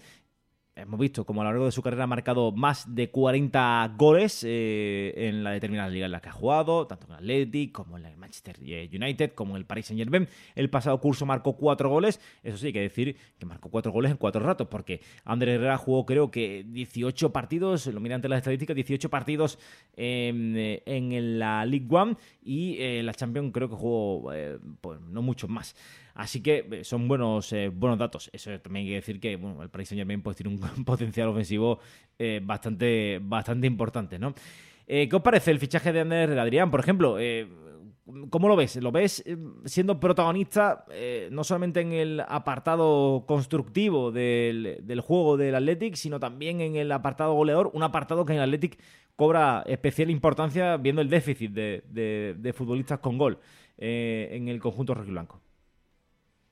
[0.76, 4.44] hemos visto como a lo largo de su carrera ha marcado más de 40 goles
[4.48, 7.98] eh, en la determinada liga en la que ha jugado, tanto en el Athletic como
[7.98, 10.28] en el Manchester United, como en el Paris Saint Germain.
[10.56, 14.12] El pasado curso marcó 4 goles, eso sí, hay que decir que marcó 4 goles
[14.12, 18.38] en 4 ratos, porque Andrés Herrera jugó creo que 18 partidos, lo mira ante las
[18.38, 19.60] estadísticas, 18 partidos
[19.96, 25.76] en la League One y la Champions creo que jugó eh, pues, no mucho más.
[26.20, 28.30] Así que eh, son buenos, eh, buenos datos.
[28.34, 31.30] Eso también hay que decir que bueno, el Paris Saint Germain pues, tiene un potencial
[31.30, 31.80] ofensivo
[32.18, 34.20] eh, bastante, bastante importante.
[34.20, 34.34] ¿no?
[34.86, 36.72] ¿Qué os parece el fichaje de Ander Adrián?
[36.72, 37.16] Por ejemplo,
[38.32, 38.76] ¿cómo lo ves?
[38.78, 39.24] ¿Lo ves
[39.66, 40.84] siendo protagonista
[41.30, 47.36] no solamente en el apartado constructivo del, juego del Athletic, sino también en el apartado
[47.36, 47.70] goleador?
[47.76, 48.80] Un apartado que en el Athletic
[49.16, 53.38] cobra especial importancia viendo el déficit de, de futbolistas con gol
[53.78, 55.40] en el conjunto rojiblanco.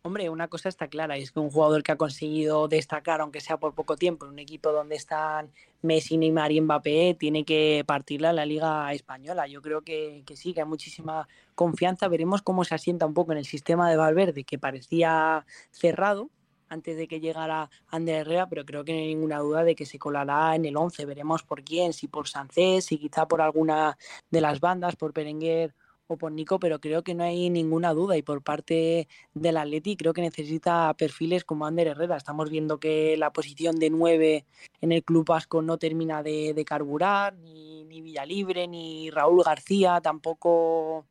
[0.08, 3.58] Hombre, una cosa está clara, es que un jugador que ha conseguido destacar, aunque sea
[3.58, 8.30] por poco tiempo, en un equipo donde están Messi, Neymar y Mbappé, tiene que partirla
[8.30, 9.48] a la Liga Española.
[9.48, 12.08] Yo creo que, sí, que hay muchísima confianza.
[12.08, 16.30] Veremos cómo se asienta un poco en el sistema de Valverde, que parecía cerrado
[16.70, 19.86] antes de que llegara Ander Herrera, pero creo que no hay ninguna duda de que
[19.86, 21.06] se colará en el 11.
[21.06, 23.98] Veremos por quién, si por Sancés, si quizá por alguna
[24.32, 25.76] de las bandas, por Perenguer
[26.08, 29.98] o por Nico, pero creo que no hay ninguna duda y por parte del Atleti
[29.98, 32.18] creo que necesita perfiles como Ander Herrera.
[32.18, 34.46] Estamos viendo que la posición de 9
[34.82, 41.06] en el club vasco no termina de, carburar, ni, ni Villalibre, ni Raúl García, tampoco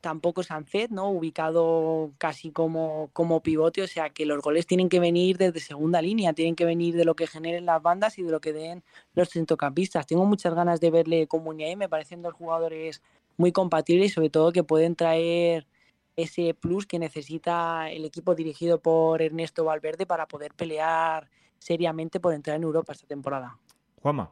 [0.00, 1.10] tampoco Sancet, ¿no?
[1.10, 6.00] Ubicado casi como, como pivote, o sea que los goles tienen que venir desde segunda
[6.00, 8.84] línea, tienen que venir de lo que generen las bandas y de lo que den
[9.14, 10.06] los centrocampistas.
[10.06, 13.02] Tengo muchas ganas de verle comunidad y me parecen dos jugadores
[13.38, 15.66] muy compatibles y sobre todo que pueden traer
[16.16, 22.34] ese plus que necesita el equipo dirigido por Ernesto Valverde para poder pelear seriamente por
[22.34, 23.56] entrar en Europa esta temporada.
[24.02, 24.30] Juanma.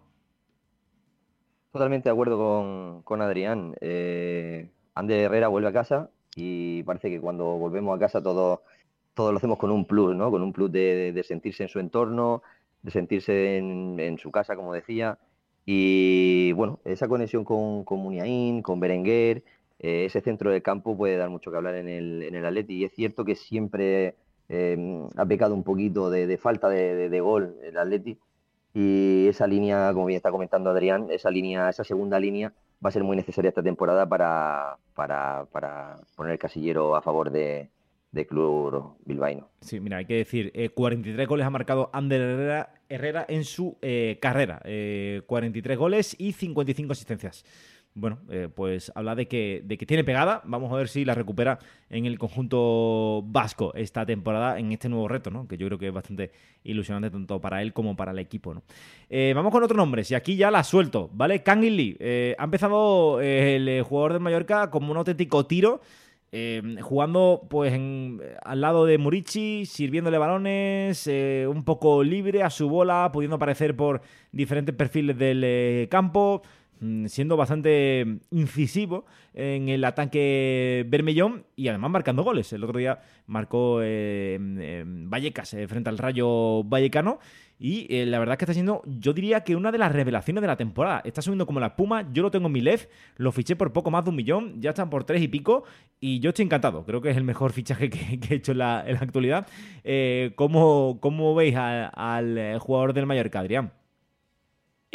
[1.73, 3.77] Totalmente de acuerdo con, Adrián.
[3.81, 8.63] Eh, Ander Herrera vuelve a casa y parece que cuando volvemos a casa todo,
[9.15, 10.31] todo lo hacemos con un plus, ¿no?
[10.31, 12.43] Con un plus de, sentirse en su entorno,
[12.83, 15.19] de sentirse en, en, su casa, como decía,
[15.67, 19.43] y bueno, esa conexión con, con con Berenguer,
[19.81, 22.75] eh, ese centro del campo puede dar mucho que hablar en el, en el Atleti.
[22.77, 24.17] Y es cierto que siempre
[24.49, 28.19] em, ha pecado un poquito de, falta de, gol el Atleti.
[28.75, 32.53] Y esa línea, como bien está comentando Adrián, esa línea, esa segunda línea
[32.85, 37.31] va a ser muy necesaria esta temporada para, para, para poner el casillero a favor
[37.31, 37.71] de,
[38.13, 39.49] de club bilbaíno.
[39.61, 44.19] Sí, mira, hay que decir, 43 eh, goles ha marcado Ander Herrera, en su eh,
[44.21, 44.61] carrera.
[45.27, 47.45] 43 eh, goles y 55 asistencias.
[47.99, 48.19] Bueno,
[48.55, 50.43] pues habla de que, de que tiene pegada.
[50.45, 55.09] Vamos a ver si la recupera en el conjunto vasco esta temporada, en este nuevo
[55.09, 55.49] reto, ¿no?
[55.49, 56.31] Que yo creo que es bastante
[56.63, 58.63] ilusionante tanto para él como para el equipo, ¿no?
[59.35, 61.43] vamos con otro nombre, y aquí ya la suelto, ¿vale?
[61.43, 62.35] Kangin Lee.
[62.37, 65.81] ha empezado el jugador de Mallorca como un auténtico tiro.
[66.33, 72.69] Em, jugando pues al lado de Murici, sirviéndole balones, eh, un poco libre a su
[72.69, 74.03] bola, pudiendo aparecer por
[74.33, 76.43] diferentes perfiles del eh, campo.
[76.81, 82.53] mm, siendo bastante incisivo en el ataque Bermellón y además marcando goles.
[82.53, 84.39] El otro día marcó eh,
[84.87, 87.19] Vallecas eh, frente al Rayo Vallecano
[87.59, 90.47] y eh, la verdad que está siendo, yo diría que una de las revelaciones de
[90.47, 91.01] la temporada.
[91.05, 92.07] Está subiendo como la espuma.
[92.13, 94.71] Yo lo tengo en mi left, lo fiché por poco más de un millón, ya
[94.71, 95.65] están por tres y pico.
[95.99, 96.85] Y yo estoy encantado.
[96.85, 99.47] Creo que es el mejor fichaje que, he hecho en la, actualidad.
[99.85, 103.73] Eh, ¿cómo, veis al eh, jugador del Mallorca, Adrián?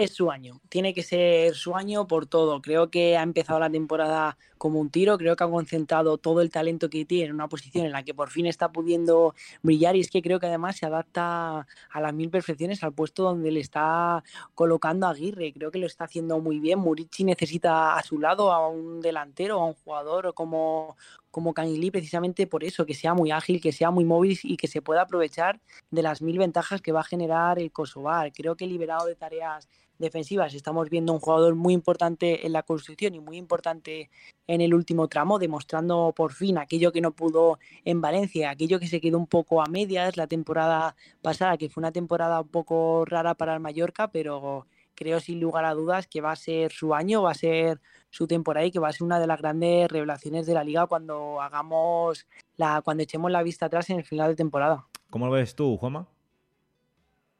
[0.04, 2.62] Es su año, tiene que ser su año por todo.
[2.62, 6.52] Creo que ha empezado la temporada como un tiro, creo que ha concentrado todo el
[6.52, 9.34] talento que tiene en una posición en la que por fin está pudiendo
[9.64, 13.24] brillar y es que creo que además se adapta a las mil perfecciones al puesto
[13.24, 14.24] donde le está
[14.54, 15.52] colocando a Aguirre.
[15.54, 16.80] Creo que lo está haciendo muy bien.
[16.80, 20.96] Murici necesita a su lado a un delantero, a un jugador como,
[21.32, 21.54] como
[21.92, 25.02] precisamente por eso, que sea muy ágil, que sea muy móvil y que se pueda
[25.02, 28.32] aprovechar de las mil ventajas que va a generar el Kosovar.
[28.32, 29.68] Creo que liberado de tareas
[30.02, 34.10] defensivas estamos viendo un jugador muy importante en la construcción y muy importante
[34.48, 38.88] en el último tramo, demostrando por fin aquello que no pudo en Valencia, aquello que
[38.88, 43.06] se quedó un poco a medias la temporada pasada, que fue una temporada un poco
[43.06, 46.94] rara para el Mallorca, pero creo sin lugar a dudas que va a ser su
[46.94, 49.90] año, va a ser su temporada y que va a ser una de las grandes
[49.90, 52.28] revelaciones de la liga cuando hagamos
[52.58, 54.86] la, cuando echemos la vista atrás en el final de temporada.
[55.10, 56.08] ¿Cómo lo ves tú, Juanma?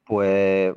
[0.04, 0.74] Pues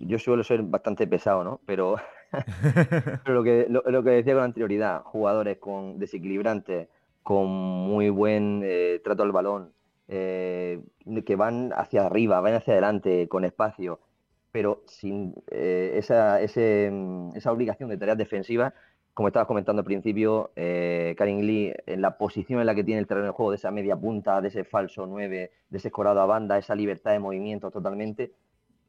[0.00, 1.60] yo suelo ser bastante pesado, ¿no?
[1.66, 1.96] Pero,
[3.26, 6.88] lo, que, lo, que decía con anterioridad, jugadores con desequilibrantes,
[7.22, 9.72] con muy buen eh, trato al balón,
[10.08, 10.82] eh,
[11.24, 14.00] que van hacia arriba, van hacia adelante, con espacio,
[14.52, 18.72] pero sin eh, esa, esa obligación de tareas defensivas
[19.14, 23.00] como estabas comentando al principio, eh, Karim Lee, en la posición en la que tiene
[23.00, 26.20] el terreno de juego, de esa media punta, de ese falso 9, de ese escorado
[26.20, 28.32] a banda, esa libertad de movimiento totalmente,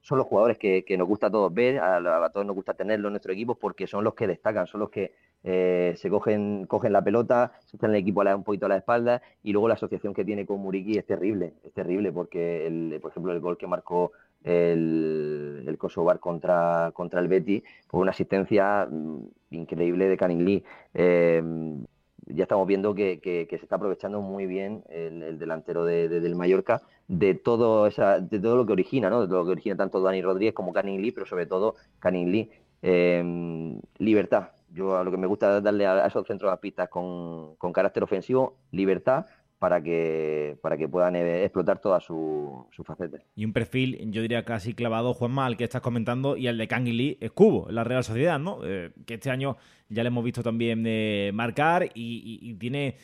[0.05, 3.13] son los jugadores que, nos gusta a todos ver, a, todos nos gusta tenerlo en
[3.13, 7.03] nuestro equipo porque son los que destacan, son los que eh, se cogen, cogen la
[7.03, 10.13] pelota, se echan el equipo a un poquito a la espalda y luego la asociación
[10.13, 13.65] que tiene con Muriki es terrible, es terrible porque, el, por ejemplo, el gol que
[13.65, 14.11] marcó
[14.43, 19.21] el, el Kosovar contra, contra el Betty, por una asistencia mm,
[19.55, 20.63] increíble de Canin Lee.
[20.93, 21.83] Em,
[22.27, 23.19] ya estamos viendo que,
[23.49, 28.55] se está aprovechando muy bien el, delantero de, del Mallorca de todo esa, de todo
[28.55, 29.21] lo que origina, ¿no?
[29.21, 32.31] De todo lo que origina tanto Dani Rodríguez como Canin Lee, pero sobre todo Canin
[32.31, 32.49] Lee.
[32.81, 34.49] Em, libertad.
[34.71, 38.57] Yo a lo que me gusta darle a, esos centros pistas con, con carácter ofensivo,
[38.71, 39.25] libertad,
[39.65, 43.23] para que, para que puedan eh, explotar todas sus su facetas.
[43.35, 46.67] Y un perfil, yo diría casi clavado, Juanma, al que estás comentando, y el de
[46.67, 48.59] Kang Lee es Cubo, la Real Sociedad, ¿no?
[48.63, 49.57] Eh, que este año
[49.89, 52.97] ya le hemos visto también eh, marcar y, tiene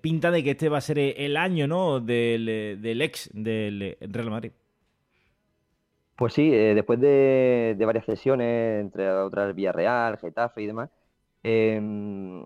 [0.00, 2.00] pinta de que este va a ser el año, ¿no?
[2.00, 2.46] Del,
[2.80, 4.52] del ex del Real Madrid.
[6.16, 10.88] Pues sí, después de, varias sesiones, entre otras Villarreal, Getafe y demás,
[11.42, 12.42] em,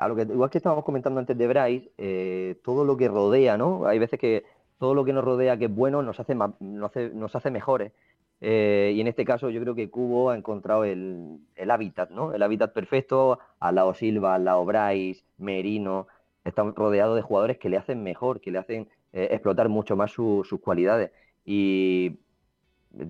[0.00, 3.58] a lo que, igual que estábamos comentando antes de Bryce, eh, todo lo que rodea,
[3.58, 3.86] ¿no?
[3.86, 4.44] Hay veces que
[4.78, 7.92] todo lo que nos rodea que es bueno nos hace, nos hace, mejores.
[8.40, 12.32] Eh, y en este caso yo creo que Cubo ha encontrado el, hábitat, ¿no?
[12.32, 16.06] El hábitat perfecto, al lado Silva, al lado Bryce, Merino,
[16.44, 20.12] está rodeado de jugadores que le hacen mejor, que le hacen eh, explotar mucho más
[20.12, 21.10] sus cualidades.
[21.44, 22.20] Y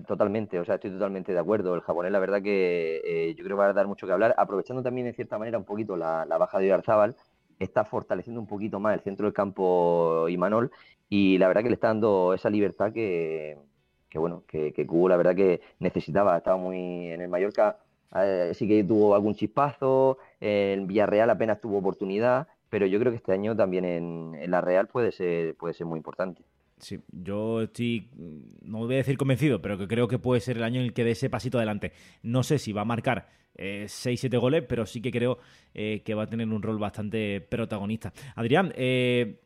[0.05, 1.73] Totalmente, o sea, estoy totalmente de acuerdo.
[1.73, 4.35] El japonés, la verdad que eh, yo creo que va a dar mucho que hablar,
[4.37, 7.15] aprovechando también en cierta manera un poquito la, baja de Arzábal,
[7.57, 10.71] está fortaleciendo un poquito más el centro del campo Imanol
[11.09, 13.57] y la verdad que le está dando esa libertad que,
[14.13, 16.37] bueno, que, que Cubo la verdad que necesitaba.
[16.37, 17.79] Estaba muy en el Mallorca,
[18.15, 23.17] eh, sí que tuvo algún chispazo, en Villarreal apenas tuvo oportunidad, pero yo creo que
[23.17, 26.43] este año también en, en la Real puede ser, puede ser muy importante.
[26.81, 28.09] Sí, yo estoy,
[28.63, 30.93] no voy a decir convencido, pero que creo que puede ser el año en el
[30.93, 31.93] que dé ese pasito adelante.
[32.23, 35.37] No sé si va a marcar 6-7 eh, goles, pero sí que creo
[35.75, 38.11] eh, que va a tener un rol bastante protagonista.
[38.35, 39.37] Adrián, eh,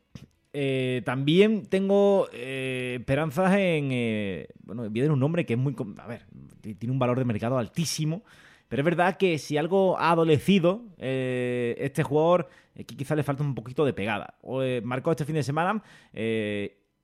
[1.04, 4.46] también tengo esperanzas en.
[4.62, 5.76] bueno, viene un nombre que es muy.
[5.98, 6.24] A ver,
[6.62, 8.24] tiene un valor de mercado altísimo.
[8.68, 13.54] Pero es verdad que si algo ha adolecido este jugador, que quizá le falta un
[13.54, 14.34] poquito de pegada.
[14.82, 15.82] marcó este fin de semana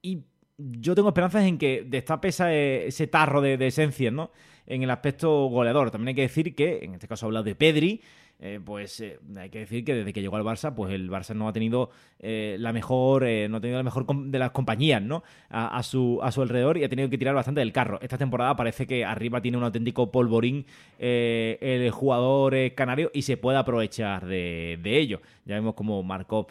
[0.02, 0.24] y
[0.58, 4.30] yo tengo esperanzas en que destape ese, ese tarro de, de esencias, ¿no?
[4.66, 5.90] En el aspecto goleador.
[5.90, 8.02] También hay que decir que, en este caso habla de Pedri,
[8.44, 11.32] eh, pues eh, hay que decir que desde que llegó al Barça, pues el Barça
[11.32, 15.22] no ha tenido eh, la mejor, no ha tenido la mejor de las compañías, ¿no?
[15.48, 18.00] A, su, a su alrededor y ha tenido que tirar bastante del carro.
[18.02, 20.66] Esta temporada parece que arriba tiene un auténtico polvorín
[20.98, 25.20] el jugador canario y se puede aprovechar de, ello.
[25.44, 26.48] Ya vemos cómo marcó,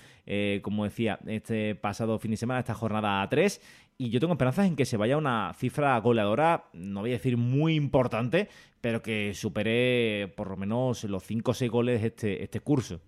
[0.62, 3.62] como decía, este pasado fin de semana, esta jornada 3
[4.02, 7.38] y yo tengo esperanzas en que se vaya una cifra goleadora, no voy a decir
[7.38, 8.49] muy importante,
[8.82, 12.99] pero que supere por lo menos los 5 o 6 goles este, este curso.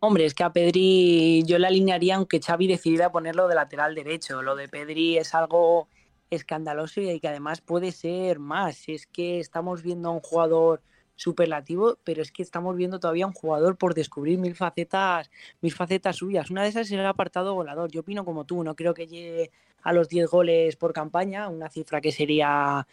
[0.00, 4.40] Hombre, es que a Pedri yo le alinearía aunque Xavi decidiera ponerlo de lateral derecho.
[4.40, 5.88] Lo de Pedri es algo
[6.30, 8.88] escandaloso y que además puede ser más.
[8.88, 10.80] Es que estamos viendo a un jugador
[11.22, 16.16] superlativo, pero es que estamos viendo todavía un jugador por descubrir mil facetas, mil facetas
[16.16, 16.50] suyas.
[16.50, 17.90] Una de esas es el apartado volador.
[17.90, 19.52] Yo opino como tú, no creo que llegue
[19.82, 22.86] a los 10 goles por campaña, una cifra que sería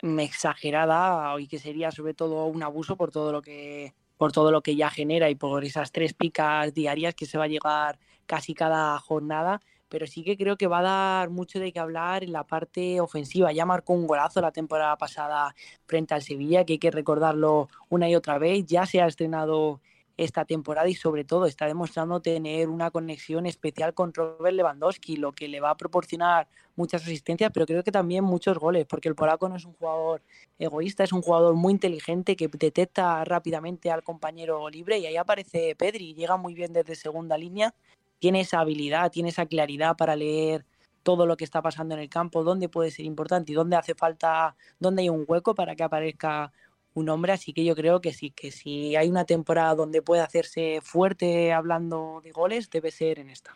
[0.00, 4.62] exagerada y que sería sobre todo un abuso por todo lo que por todo lo
[4.62, 8.52] que ya genera y por esas tres picas diarias que se va a llegar casi
[8.52, 12.32] cada jornada, pero sí que creo que va a dar mucho de qué hablar en
[12.32, 13.52] la parte ofensiva.
[13.52, 15.54] Ya marcó un golazo la temporada pasada
[15.86, 18.66] frente al Sevilla, que hay que recordarlo una y otra vez.
[18.66, 19.80] Ya se ha estrenado
[20.18, 25.32] esta temporada y sobre todo está demostrando tener una conexión especial con Robert Lewandowski, lo
[25.32, 29.14] que le va a proporcionar muchas asistencias, pero creo que también muchos goles, porque el
[29.14, 30.22] polaco no es un jugador
[30.58, 35.76] egoísta, es un jugador muy inteligente que detecta rápidamente al compañero libre y ahí aparece
[35.76, 37.74] Pedri, llega muy bien desde segunda línea,
[38.18, 40.64] tiene esa habilidad, tiene esa claridad para leer
[41.02, 43.94] todo lo que está pasando en el campo, dónde puede ser importante y dónde hace
[43.94, 46.52] falta, dónde hay un hueco para que aparezca
[46.94, 50.22] un hombre, así que yo creo que sí, que si hay una temporada donde puede
[50.22, 53.52] hacerse fuerte hablando de goles, debe ser en esta.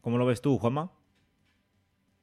[0.00, 0.90] ¿Cómo lo ves tú, Juanma?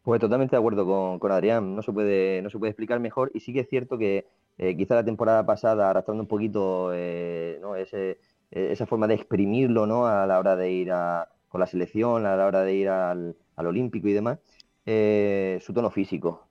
[0.04, 3.42] Pues totalmente de acuerdo con, Adrián, no se, puede, no se puede explicar mejor y
[3.42, 4.28] sí que es cierto que
[4.58, 8.20] eh, quizá la temporada pasada, arrastrando un poquito eh, Ese,
[8.52, 10.08] eh, esa forma de exprimirlo ¿no?
[10.08, 13.36] a la hora de ir a, con la selección, a la hora de ir al,
[13.56, 14.40] al Olímpico y demás,
[14.86, 16.48] su tono físico.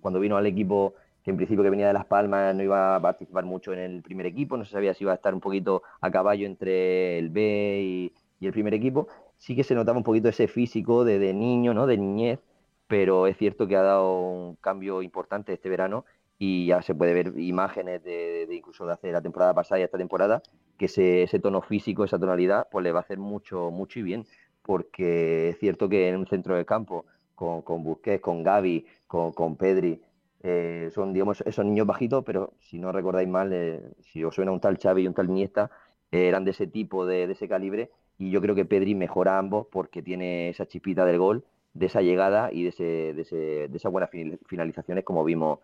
[0.00, 0.94] cuando vino al equipo
[1.26, 4.00] que en principio que venía de Las Palmas no iba a participar mucho en el
[4.00, 7.30] primer equipo, no se sabía si iba a estar un poquito a caballo entre el
[7.30, 9.08] B y, el primer equipo.
[9.36, 11.88] Sí que se notaba un poquito ese físico de, niño, ¿no?
[11.88, 12.38] de niñez,
[12.86, 16.04] pero es cierto que ha dado un cambio importante este verano
[16.38, 19.98] y ya se puede ver imágenes de, incluso de hace la temporada pasada y esta
[19.98, 20.42] temporada,
[20.78, 24.02] que ese, ese, tono físico, esa tonalidad, pues le va a hacer mucho, mucho y
[24.02, 24.26] bien,
[24.62, 29.32] porque es cierto que en un centro de campo, con, con Busquets, con Gaby, con,
[29.32, 30.00] con Pedri,
[30.42, 34.52] eh, son, digamos, esos niños bajitos, pero si no recordáis mal, eh, si os suena
[34.52, 35.70] un tal Xavi y un tal Iniesta,
[36.12, 39.66] eh, eran de ese tipo, de, ese calibre, y yo creo que Pedri mejora ambos
[39.70, 43.36] porque tiene esa chispita del gol, de esa llegada y de, ese, de, ese,
[43.68, 44.10] de esas buenas
[44.46, 45.58] finalizaciones como vimos,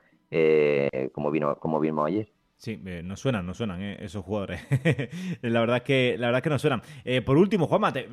[1.13, 2.33] como, vino, como vimos ayer.
[2.57, 4.61] Sí, no suenan, no suenan esos jugadores.
[5.43, 6.83] la verdad es que la verdad es que no suenan.
[7.25, 8.09] por último, Juanma, te,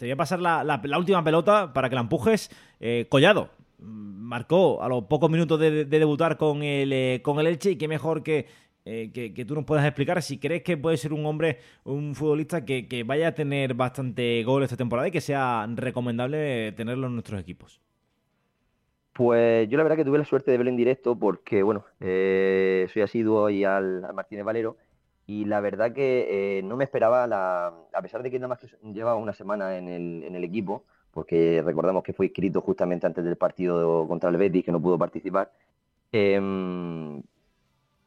[0.00, 2.50] voy a pasar la, última pelota para que la empujes.
[3.10, 3.50] Collado,
[3.82, 7.88] marcó a los pocos minutos de, debutar con el, eh, con el Elche y qué
[7.88, 11.58] mejor eh, que, que, tú nos puedas explicar si crees que puede ser un hombre,
[11.84, 17.06] un futbolista que, vaya a tener bastante gol esta temporada y que sea recomendable tenerlo
[17.08, 17.80] en nuestros equipos.
[19.20, 22.88] Pues yo la verdad que tuve la suerte de verlo en directo porque, bueno, eh,
[22.90, 24.78] soy asiduo ahí al, Martínez Valero
[25.26, 28.68] y la verdad que no me esperaba, la, a pesar de que nada más que
[28.94, 33.22] lleva una semana en el, en el equipo, porque recordamos que fue inscrito justamente antes
[33.22, 35.52] del partido contra el Betis, que no pudo participar.
[36.12, 37.22] Em,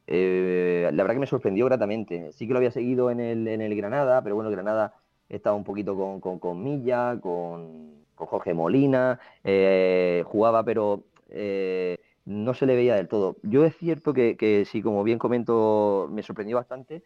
[0.07, 2.31] eh, la verdad que me sorprendió gratamente.
[2.31, 4.95] Sí que lo había seguido en el, en el Granada, pero bueno, Granada
[5.29, 12.65] estaba un poquito con, con, Milla, con, Jorge Molina, eh, jugaba, pero eh, no se
[12.65, 13.37] le veía del todo.
[13.43, 17.03] Yo es cierto que, que sí, como bien comento, me sorprendió bastante.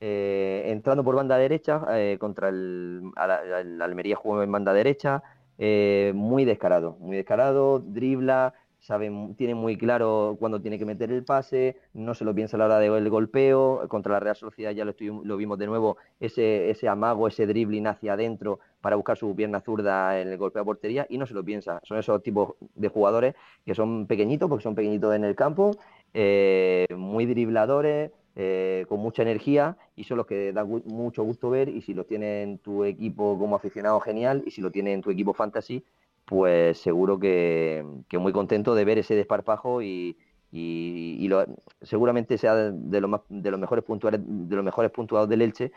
[0.00, 1.86] entrando por banda derecha,
[2.18, 5.22] contra el, Almería jugó en banda derecha,
[5.62, 11.22] eh, muy descarado, muy descarado, dribla, sabe, tiene muy claro cuándo tiene que meter el
[11.22, 14.86] pase, no se lo piensa a la hora del golpeo, contra la Real Sociedad ya
[14.86, 19.34] lo, lo vimos de nuevo, ese, ese amago, ese dribbling hacia adentro para buscar su
[19.34, 21.80] pierna zurda en el golpeo a portería y no se lo piensa.
[21.84, 25.72] Son esos tipos de jugadores que son pequeñitos, porque son pequeñitos en el campo,
[26.14, 31.68] eh, muy dribladores, eh, con mucha energía y son los que da mucho gusto ver
[31.68, 35.02] y si lo tiene en tu equipo como aficionado genial y si lo tiene en
[35.02, 35.84] tu equipo fantasy
[36.26, 40.16] pues seguro que, muy contento de ver ese desparpajo y,
[41.82, 45.72] seguramente sea de, los de los mejores puntuales de los mejores puntuados del Elche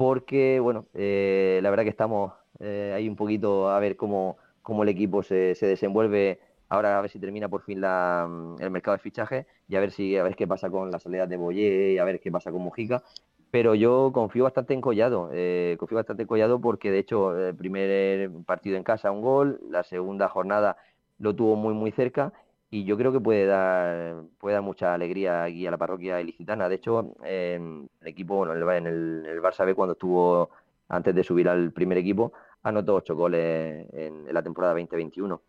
[0.00, 4.82] porque bueno eh, la verdad que estamos eh, ahí un poquito a ver cómo, cómo
[4.82, 6.40] el equipo se, se desenvuelve
[6.70, 9.90] Ahora a ver si termina por fin mm, el mercado de fichaje y a ver
[9.90, 12.52] si a ver qué pasa con la salida de Boyé y a ver qué pasa
[12.52, 13.02] con Mujica.
[13.50, 17.56] Pero yo confío bastante en Collado, eh, confío bastante en Collado porque de hecho el
[17.56, 20.76] primer partido en casa un gol, la segunda jornada
[21.18, 22.32] lo tuvo muy muy cerca
[22.70, 26.68] y yo creo que puede dar puede dar mucha alegría aquí a la parroquia ilicitana.
[26.68, 30.50] De hecho, el equipo, bueno, en el, el Barça B cuando estuvo
[30.88, 35.40] antes de subir al primer equipo, anotó ocho goles en la temporada 2021.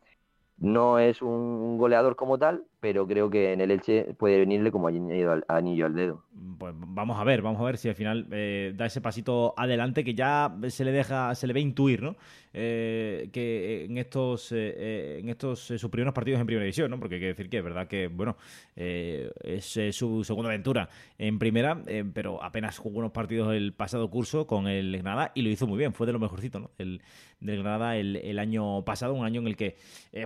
[0.60, 4.88] No es un goleador como tal, pero creo que en el Elche puede venirle como
[4.88, 6.24] anillo al, anillo al dedo.
[6.58, 10.04] Pues vamos a ver, vamos a ver si al final eh, da ese pasito adelante
[10.04, 12.16] que ya se le deja, se le ve intuir, ¿no?
[12.54, 17.00] Eh, que en estos, eh, en estos sus primeros partidos en primera división, ¿no?
[17.00, 18.36] Porque hay que decir que es verdad que, bueno,
[18.76, 21.82] es su segunda aventura en primera,
[22.14, 25.78] pero apenas jugó unos partidos el pasado curso con el Granada y lo hizo muy
[25.78, 26.72] bien, fue de lo mejorcito, ¿no?
[26.80, 27.02] El,
[27.40, 29.78] del Granada el año pasado, un año en el que,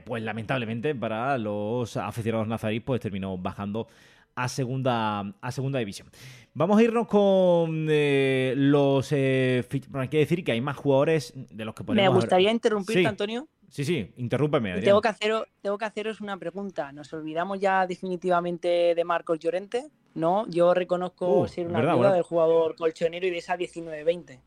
[0.06, 3.88] pues lamentablemente para los aficionados nazarí, pues terminó bajando
[4.36, 6.10] a segunda, a segunda división.
[6.54, 9.12] Vamos a irnos con eh, los...
[9.12, 12.14] Eh, hay que decir que hay más jugadores de los que podemos...
[12.14, 13.48] Me gustaría interrumpirte, Antonio.
[13.70, 14.80] Sí, sí, interrúmpeme.
[14.82, 16.92] Tengo que, hacer, tengo que haceros una pregunta.
[16.92, 19.90] ¿Nos olvidamos ya definitivamente de Marcos Llorente?
[20.14, 24.40] No, yo reconozco uh, ser una duda del jugador colchonero y de esa 19-20.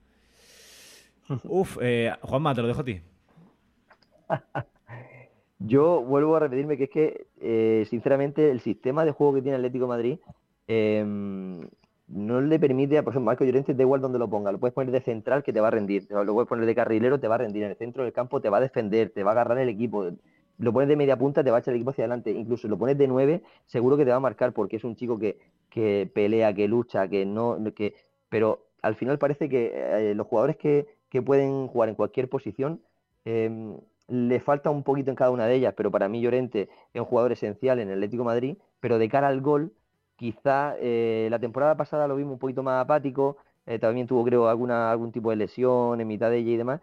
[1.45, 3.01] Uf, eh, Juanma, te lo dejo a ti.
[5.59, 9.57] Yo vuelvo a repetirme que es que, eh, sinceramente, el sistema de juego que tiene
[9.57, 10.19] Atlético Madrid
[10.69, 11.61] em,
[12.07, 14.93] no le permite, por ejemplo, Marco Llorente, da igual donde lo ponga, lo puedes poner
[14.93, 17.39] de central que te va a rendir, lo puedes poner de carrilero, te va a
[17.39, 19.69] rendir, en el centro del campo te va a defender, te va a agarrar el
[19.69, 20.11] equipo,
[20.59, 22.79] lo pones de media punta, te va a echar el equipo hacia adelante, incluso lo
[22.79, 25.39] pones de nueve, seguro que te va a marcar porque es un chico que,
[25.71, 27.95] que pelea, que lucha, que no, que,
[28.29, 32.81] pero al final parece que eh, los jugadores que, que, pueden jugar en cualquier posición
[33.25, 33.77] eh,
[34.09, 37.07] le falta un poquito en cada una de ellas, pero para mí Llorente es un
[37.07, 39.73] jugador esencial en el Atlético Madrid, pero de cara al gol,
[40.17, 43.37] quizá eh, la temporada pasada lo vimos un poquito más apático,
[43.67, 46.81] eh, también tuvo creo alguna, algún tipo de lesión en mitad de ella y demás,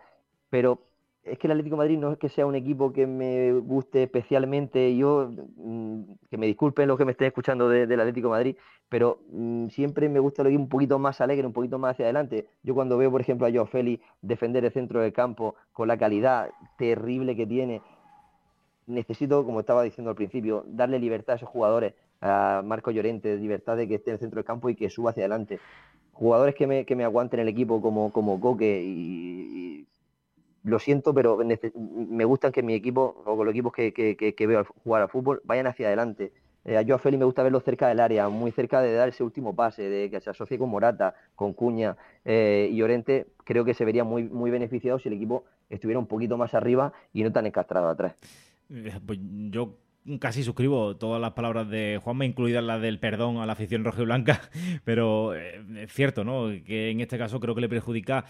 [0.50, 0.80] pero
[1.26, 4.96] es que el Atlético Madrid no es que sea un equipo que me guste especialmente.
[4.96, 8.56] Yo, mm, que me disculpen los que me estén escuchando del Atlético Madrid,
[8.90, 12.06] pero mm, siempre me gusta lo que un poquito más alegre, un poquito más hacia
[12.06, 12.48] adelante.
[12.62, 13.68] Yo cuando veo, por ejemplo, a Joao
[14.22, 17.82] defender el centro del campo con la calidad terrible que tiene,
[18.86, 23.78] necesito, como estaba diciendo al principio, darle libertad a esos jugadores, a Marco Llorente, libertad
[23.78, 25.60] de que esté en el centro del campo y que suba hacia adelante.
[26.14, 29.88] Jugadores que me, que me aguanten el equipo como, como Coque y
[30.66, 31.40] lo siento, pero
[31.76, 35.68] me gustan que mi equipo, o los equipos que, que, veo jugar al fútbol, vayan
[35.68, 36.34] hacia adelante.
[36.66, 39.24] Eh, yo a Feli me gusta verlo cerca del área, muy cerca de dar ese
[39.24, 41.96] último pase, de que se asocie con Morata, con Cuña
[42.26, 43.28] eh, y Llorente.
[43.44, 46.92] Creo que se vería muy, muy beneficiado si el equipo estuviera un poquito más arriba
[47.14, 48.16] y no tan encastrado atrás.
[48.72, 49.76] Eh, pues yo
[50.20, 54.02] casi suscribo todas las palabras de Juanma, incluidas las del perdón a la afición roja
[54.02, 54.42] y blanca,
[54.84, 56.48] pero es cierto, ¿no?
[56.66, 58.26] Que en este caso creo que le perjudica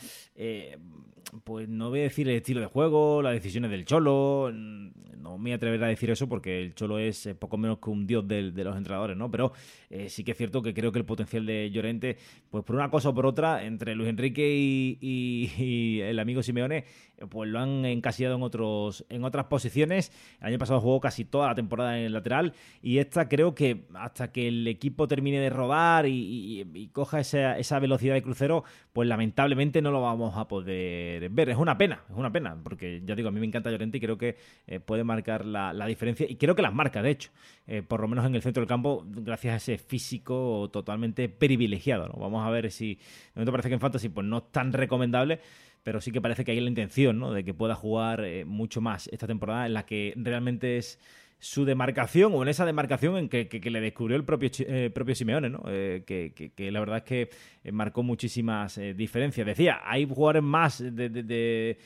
[1.44, 5.54] pues no voy a decir el estilo de juego, las decisiones del Cholo, no me
[5.54, 8.52] atreveré a decir eso porque el Cholo es eh, poco menos que un dios de,
[8.52, 9.32] los entrenadores, ¿no?
[9.32, 9.54] Pero
[9.90, 12.18] eh, sí que es cierto que creo que el potencial de Llorente,
[12.50, 16.86] pues por una cosa o por otra, entre Luis Enrique y, el amigo Simeone,
[17.30, 20.12] pues lo han encasillado en otros en otras posiciones.
[20.40, 23.86] El año pasado jugó casi toda la temporada en el lateral y esta creo que
[23.94, 28.64] hasta que el equipo termine de rodar y, coja esa, esa velocidad de crucero,
[28.94, 31.50] pues lamentablemente no lo vamos a poder ver.
[31.50, 34.02] Es una pena, es una pena, porque ya digo, a mí me encanta Llorente y
[34.02, 34.38] creo que
[34.68, 37.32] eh, puede marcar la, diferencia y creo que las marca, de hecho,
[37.68, 42.08] eh, por lo menos en el centro del campo, gracias a ese físico totalmente privilegiado.
[42.08, 42.20] ¿no?
[42.20, 43.02] Vamos a ver si, de
[43.36, 45.40] momento parece que en Fantasy pues no es tan recomendable,
[45.84, 47.32] pero sí que parece que hay la intención ¿no?
[47.32, 51.00] de que pueda jugar eh, mucho más esta temporada en la que realmente es
[51.46, 55.50] su demarcación o en esa demarcación en que, le descubrió el propio, eh, propio Simeone,
[55.50, 55.64] ¿no?
[55.64, 57.30] que, la verdad es que
[57.72, 59.46] marcó muchísimas diferencias.
[59.46, 61.78] Decía, hay jugadores más de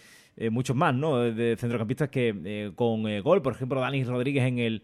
[0.42, 1.18] eh, muchos más, ¿no?
[1.20, 4.84] De centrocampistas que eh, con eh, gol, por ejemplo, Dani Rodríguez en el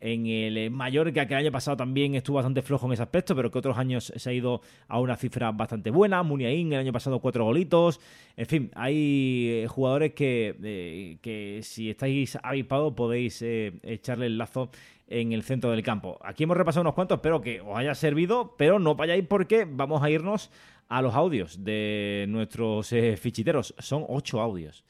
[0.00, 3.50] en el Mallorca, que el año pasado también estuvo bastante flojo en ese aspecto, pero
[3.50, 6.22] que otros años se ha ido a una cifra bastante buena.
[6.22, 8.00] Muniain el año pasado cuatro golitos.
[8.36, 14.70] En fin, hay jugadores que, que si estáis avispados podéis echarle el lazo
[15.08, 16.18] en el centro del campo.
[16.22, 20.02] Aquí hemos repasado unos cuantos, espero que os haya servido, pero no vayáis porque vamos
[20.02, 20.50] a irnos
[20.88, 23.74] a los audios de nuestros eh, fichiteros.
[23.78, 24.84] Son ocho audios.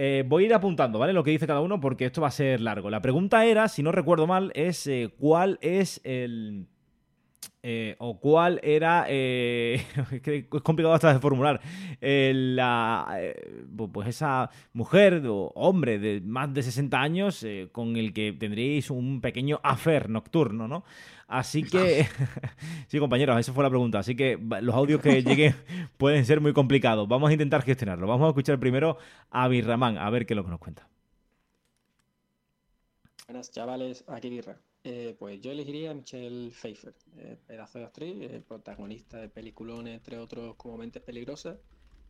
[0.00, 1.12] Eh, voy a ir apuntando, ¿vale?
[1.12, 2.88] Lo que dice cada uno porque esto va a ser largo.
[2.88, 6.68] La pregunta era, si no recuerdo mal, es eh, cuál es el
[7.64, 9.84] eh, o cuál era, es
[10.62, 11.60] complicado hasta de formular,
[12.00, 13.18] la,
[13.92, 19.20] pues esa mujer o hombre de más de 60 años con el que tendríais un
[19.20, 20.84] pequeño affair nocturno, ¿no?
[21.28, 22.06] Así que,
[22.88, 25.54] sí compañeros, esa fue la pregunta, así que los audios que lleguen
[25.98, 28.96] pueden ser muy complicados, vamos a intentar gestionarlo, vamos a escuchar primero
[29.30, 30.88] a Birramán, a ver qué es lo que nos cuenta.
[33.26, 34.58] Buenas chavales, aquí Birra.
[34.84, 39.96] Eh, pues yo elegiría a Michelle Pfeiffer, eh, pedazo de actriz, eh, protagonista de peliculones,
[39.96, 41.58] entre otros como Mentes Peligrosas,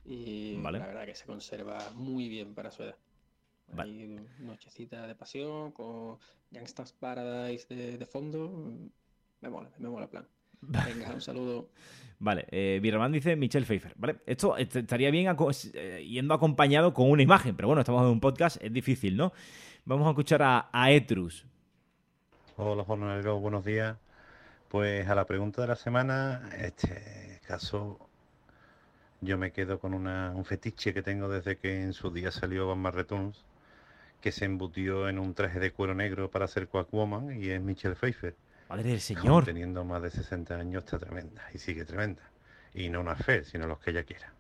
[0.05, 0.79] Y Vale.
[0.79, 2.97] la verdad que se conserva muy bien para su edad.
[3.67, 3.93] Vale.
[3.93, 6.19] Hay nochecita de pasión con
[6.53, 8.73] Gangsta's Paradise de, de fondo.
[9.41, 10.27] Me mola, me mola el plan.
[10.61, 11.69] Venga, un saludo.
[12.21, 14.17] Vale, eh, Birman dice Michelle Pfeiffer, ¿vale?
[14.27, 18.09] Esto est- estaría bien aco- eh, yendo acompañado con una imagen, pero bueno, estamos en
[18.09, 19.33] un podcast, es difícil, ¿no?
[19.85, 21.47] Vamos a escuchar a, a Etrus.
[22.57, 23.97] Hola jornaleros, buenos días.
[24.69, 28.01] Pues a la pregunta de la semana, este caso
[29.21, 32.67] yo me quedo con una- un fetiche que tengo desde que en su día salió
[32.67, 33.45] Batman Returns,
[34.21, 37.95] que se embutió en un traje de cuero negro para ser Quackwoman y es Michelle
[37.95, 38.35] Pfeiffer.
[38.69, 39.45] Madre del Aún señor.
[39.45, 42.23] Teniendo más de 60 años está tremenda y sigue tremenda.
[42.75, 44.33] Y no una fe, sino los que ella quiera.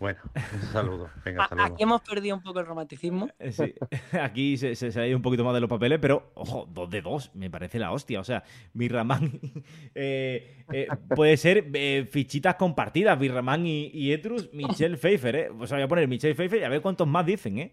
[0.00, 1.10] Bueno, un saludo.
[1.24, 1.70] Venga, saludos.
[1.70, 3.28] Aquí hemos perdido un poco el romanticismo.
[3.38, 3.74] Eh, sí.
[4.18, 6.88] Aquí se, se, se ha ido un poquito más de los papeles, pero ojo, dos
[6.88, 8.18] de dos, me parece la hostia.
[8.18, 8.42] O sea,
[8.72, 9.40] Birraman
[9.94, 15.50] eh, eh, puede ser eh, fichitas compartidas, Birraman y, y Etrus, Michelle Pfeiffer, ¿eh?
[15.50, 17.72] O sea, voy a poner Michelle Pfeiffer y a ver cuántos más dicen, ¿eh?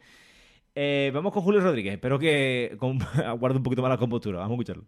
[0.80, 2.78] Eh, vamos con Julio Rodríguez, espero que
[3.26, 4.84] aguarde un poquito más la compostura, vamos a escucharlo.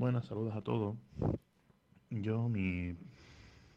[0.00, 0.96] Buenas, saludos a todos.
[2.08, 2.96] Yo, mi,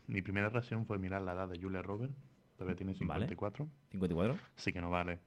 [0.07, 2.15] mi primera reacción fue mirar la edad de Julia Roberts.
[2.55, 3.25] Todavía tiene Vale.
[3.25, 4.37] 54, 54.
[4.55, 5.19] así que no vale.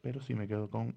[0.00, 0.96] Pero sí me quedo con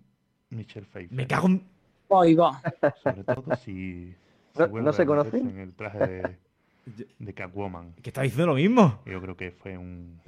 [0.50, 1.16] Michelle Pfeiffer.
[1.16, 1.64] Me cago en...
[2.10, 2.60] Va.
[3.04, 4.16] Sobre todo si,
[4.56, 5.48] si ¿No- se conocen?
[5.48, 6.38] en el traje de,
[7.20, 7.94] de Catwoman.
[8.02, 9.00] Que está diciendo lo mismo.
[9.06, 10.22] Yo creo que fue un...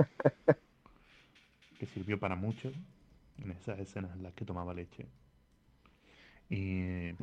[1.79, 2.71] que sirvió para mucho
[3.39, 5.07] en esas escenas en las que tomaba leche.
[6.49, 7.09] Y...
[7.09, 7.15] y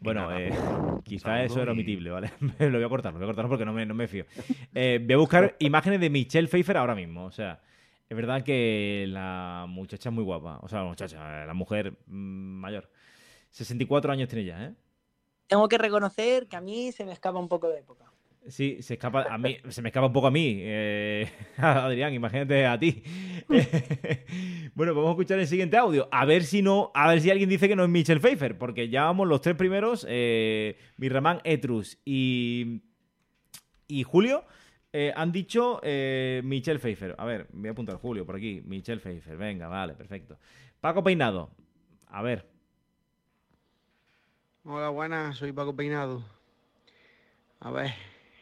[0.00, 2.30] Bueno, nada, eh, pues, quizá eso era y- omitible, ¿vale?
[2.58, 4.24] lo voy a cortar, lo voy a cortar porque no me, no me fío.
[4.74, 7.24] Eh, voy a buscar imágenes de Michelle Pfeiffer ahora mismo.
[7.24, 7.60] O sea,
[8.08, 10.58] es verdad que la muchacha es muy guapa.
[10.62, 12.90] O sea, la muchacha, la mujer mm, mayor.
[13.50, 14.74] 64 años tiene ya, ¿eh?
[15.48, 18.09] Tengo que reconocer que a mí se me escapa un poco de época.
[18.48, 20.56] Sí, se escapa a mí, se me escapa un poco a mí.
[20.60, 23.02] eh, Adrián, imagínate a ti.
[24.74, 26.08] bueno, vamos a escuchar el siguiente audio.
[26.10, 28.88] A ver si no, a ver si alguien dice que no es Michelle Pfeiffer, porque
[28.88, 32.82] ya vamos los tres primeros, eh, Mirramán, Etrus y,
[33.86, 34.44] y Julio,
[34.92, 37.14] eh, han dicho eh, Michelle Pfeiffer.
[37.18, 38.62] A ver, voy a apuntar Julio por aquí.
[38.64, 40.38] Michelle Pfeiffer, venga, vale, perfecto.
[40.80, 41.50] Paco Peinado,
[42.06, 42.48] a ver.
[44.64, 46.24] Hola, buenas, soy Paco Peinado.
[47.60, 47.92] A ver,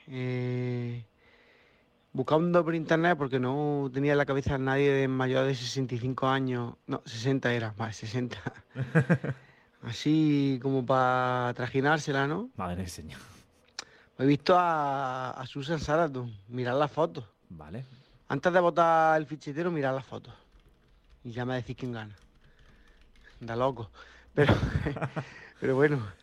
[0.08, 1.04] eh,
[2.12, 6.26] buscando por internet porque no tenía en la cabeza a nadie de mayor de 65
[6.26, 8.36] años, no, 60 era, vale, 60.
[9.82, 12.50] Así como para trajinársela, ¿no?
[12.56, 13.20] Madre del señor.
[14.18, 17.24] He visto a, a Susan Sarandon, mirar las fotos.
[17.50, 17.84] Vale.
[18.28, 20.34] Antes de votar el fichitero, mirar las fotos.
[21.22, 22.16] Y ya me decís quién gana.
[23.40, 23.90] Da loco.
[24.34, 24.54] Pero,
[25.60, 26.17] pero bueno.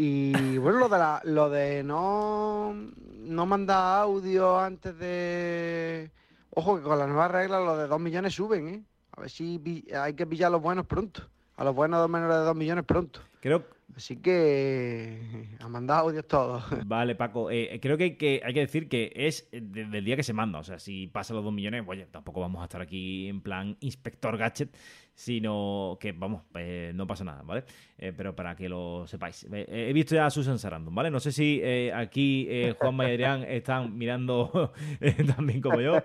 [0.00, 6.12] Y bueno, lo de, la- lo de no, no mandar audio antes de...
[6.50, 8.82] Ojo que con las nuevas reglas los de 2 millones suben, ¿eh?
[9.16, 9.60] A ver si
[10.00, 11.28] hay que pillar a los buenos pronto.
[11.56, 13.20] A los buenos menores de 2 millones pronto.
[13.40, 13.64] Creo,
[13.96, 16.62] Así que a mandar audios todos.
[16.86, 17.50] Vale, Paco.
[17.50, 20.60] eh, creo que, que hay que decir que es desde el día que se manda.
[20.60, 23.76] O sea, si pasa los dos millones, oye, tampoco vamos a estar aquí en plan
[23.80, 24.76] inspector gadget,
[25.18, 27.64] sino que, vamos, eh, no pasa nada, ¿vale?
[27.98, 29.48] Eh, pero para que lo sepáis.
[29.50, 31.10] Eh, he visto ya a Susan Sarandon, ¿vale?
[31.10, 32.48] No sé si eh, aquí
[32.78, 34.72] Juanma y Adrián están mirando
[35.36, 36.04] también como yo,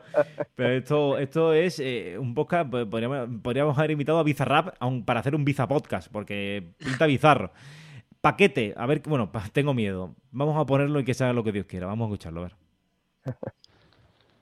[0.55, 1.79] pero esto, esto es
[2.17, 6.11] un podcast, pues, podríamos, podríamos haber invitado a Bizarrap aun para hacer un Biza podcast,
[6.11, 7.51] porque pinta bizarro.
[8.19, 10.15] Paquete, a ver, bueno, tengo miedo.
[10.31, 11.85] Vamos a ponerlo y que se haga lo que Dios quiera.
[11.85, 12.55] Vamos a escucharlo, a ver.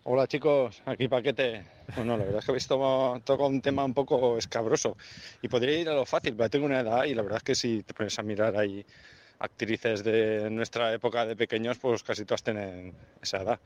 [0.03, 1.63] Hola chicos, aquí Paquete.
[1.95, 4.97] Bueno, la verdad es que habéis tocado un tema un poco escabroso
[5.41, 7.55] y podría ir a lo fácil, pero tengo una edad y la verdad es que
[7.55, 8.83] si te pones a mirar ahí
[9.37, 13.59] actrices de nuestra época de pequeños, pues casi todas tienen esa edad.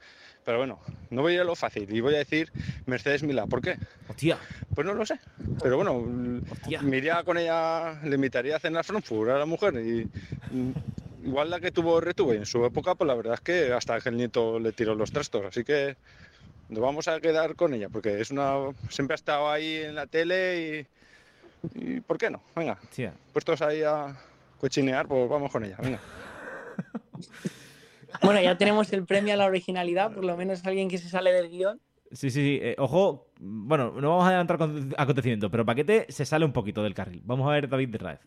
[0.44, 0.80] Pero bueno,
[1.10, 2.52] no voy a ir a lo fácil y voy a decir
[2.86, 3.48] Mercedes Milá.
[3.48, 3.78] ¿Por qué?
[4.10, 4.38] Hostia,
[4.74, 5.20] Pues no lo sé.
[5.64, 6.82] Pero bueno, hostia.
[6.82, 10.10] me iría con ella, le invitaría a cenar Frankfurt a la mujer y
[11.26, 14.00] igual la que tuvo retuvo y en su época, pues la verdad es que hasta
[14.00, 15.98] que el nieto le tiró los trastos, así que
[16.70, 18.54] nos vamos a quedar con ella porque es una
[18.90, 20.88] siempre ha estado ahí en la tele
[21.74, 22.42] y, y ¿por qué no?
[22.56, 23.14] Venga, Hostia.
[23.34, 24.16] puestos ahí a
[24.60, 26.00] cochinear, pues vamos con ella, venga.
[28.22, 31.34] Bueno, ya tenemos el premio a la originalidad, por lo menos alguien que se sale
[31.34, 31.82] del guion.
[32.12, 32.60] Sí, sí, sí.
[32.62, 36.82] eh, ojo, bueno, no vamos a adelantar con- acontecimientos, pero Paquete se sale un poquito
[36.82, 37.22] del carril.
[37.26, 38.20] Vamos a ver David de Raez.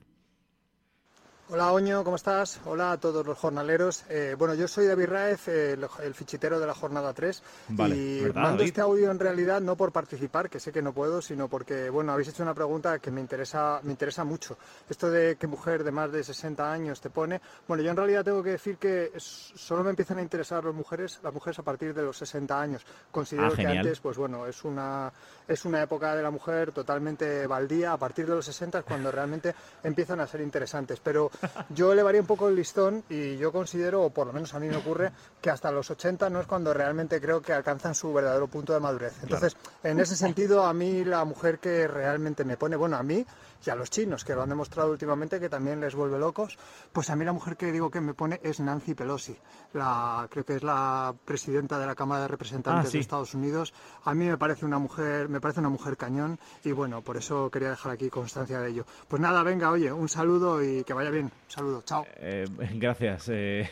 [1.51, 2.61] Hola Oño, ¿cómo estás?
[2.67, 4.05] Hola a todos los jornaleros.
[4.11, 7.43] Eh, bueno, yo soy David Raez, el, el fichitero de la jornada 3.
[7.69, 8.69] Vale, y ¿verdad, mando David?
[8.69, 12.13] este audio en realidad no por participar, que sé que no puedo, sino porque, bueno,
[12.13, 14.59] habéis hecho una pregunta que me interesa, me interesa mucho.
[14.91, 17.41] Esto de qué mujer de más de 60 años te pone.
[17.67, 21.19] Bueno, yo en realidad tengo que decir que solo me empiezan a interesar las mujeres,
[21.23, 22.85] las mujeres a partir de los 60 años.
[23.11, 25.11] Considero Ah, que antes, pues bueno, es una,
[25.47, 27.93] es una época de la mujer totalmente baldía.
[27.95, 31.01] A partir de los 60 es cuando realmente empiezan a ser interesantes.
[31.03, 31.31] Pero
[31.71, 34.69] yo elevaría un poco el listón y yo considero, o por lo menos a mí
[34.69, 38.49] me ocurre, que hasta los 80 no es cuando realmente creo que alcanzan su verdadero
[38.49, 39.15] punto de madurez.
[39.23, 43.25] Entonces, en ese sentido, a mí la mujer que realmente me pone, bueno, a mí
[43.67, 46.59] y a los chinos, que lo han demostrado últimamente, que también les vuelve locos,
[46.93, 49.37] pues a mí la mujer que digo que me pone es Nancy Pelosi,
[49.75, 52.99] la, creo que es la presidenta de la Cámara de Representantes Ah, sí.
[52.99, 53.75] de Estados Unidos.
[54.05, 57.51] A mí me parece una mujer, me parece una mujer cañón y bueno, por eso
[57.51, 58.87] quería dejar aquí constancia de ello.
[59.09, 61.27] Pues nada, venga, oye, un saludo y que vaya bien.
[61.27, 62.07] Un saludo, chao.
[62.17, 63.69] Eh, gracias, eh,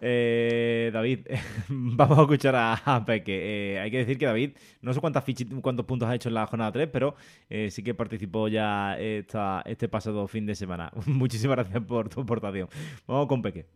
[0.00, 1.26] eh, David.
[1.68, 3.74] Vamos a escuchar a, Peque.
[3.74, 5.24] Eh, hay que decir que David, no sé cuántas
[5.60, 7.14] cuántos puntos ha hecho en la jornada 3, pero
[7.48, 10.92] eh, sí que participó ya esta, este pasado fin de semana.
[11.06, 12.68] Muchísimas gracias por tu aportación.
[13.06, 13.66] Vamos con Peque.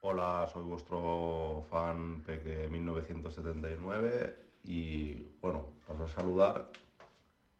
[0.00, 6.70] Hola, soy vuestro fan Peque 1979 y bueno, paso a saludar.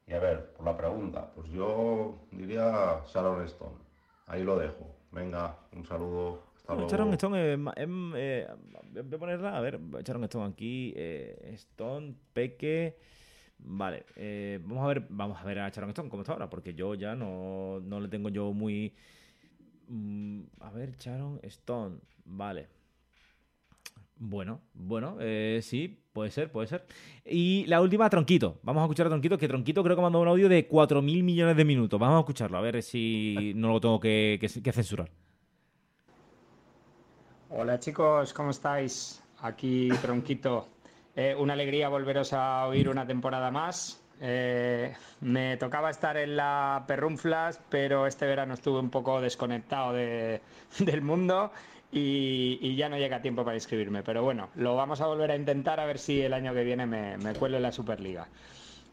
[0.06, 3.76] Y a ver, por la pregunta, pues yo diría Sharon Stone.
[4.26, 4.94] Ahí lo dejo.
[5.14, 6.42] Venga, un saludo.
[6.56, 6.90] Hasta Bueno, luego.
[6.90, 8.48] Sharon Stone, eh, em, eh,
[9.04, 12.96] voy a ponerla, a ver, Sharon Stone aquí, eh, Stone, Peque,
[13.58, 16.74] vale, eh, vamos a ver, vamos a ver a Sharon Stone cómo está ahora, porque
[16.74, 18.94] yo ya no, no le tengo yo muy,
[19.88, 22.68] mm, a ver, Sharon Stone, vale,
[24.26, 26.86] bueno, bueno, eh, sí, puede ser, puede ser.
[27.26, 28.58] Y la última, Tronquito.
[28.62, 31.54] Vamos a escuchar a Tronquito, que Tronquito creo que mandó un audio de 4.000 millones
[31.58, 32.00] de minutos.
[32.00, 34.38] Vamos a escucharlo, a ver si no lo tengo que,
[34.72, 35.10] censurar.
[37.50, 39.22] Hola chicos, ¿cómo estáis?
[39.40, 40.68] Aquí Tronquito.
[41.14, 44.00] Eh, una alegría volveros a oír una temporada más.
[44.20, 50.40] Eh, me tocaba estar en la Perrunflas, pero este verano estuve un poco desconectado de-
[50.78, 51.50] del mundo
[51.94, 54.02] y, ya no llega tiempo para inscribirme.
[54.02, 56.86] Pero bueno, lo vamos a volver a intentar a ver si el año que viene
[56.86, 58.26] me, me cuelo en la Superliga.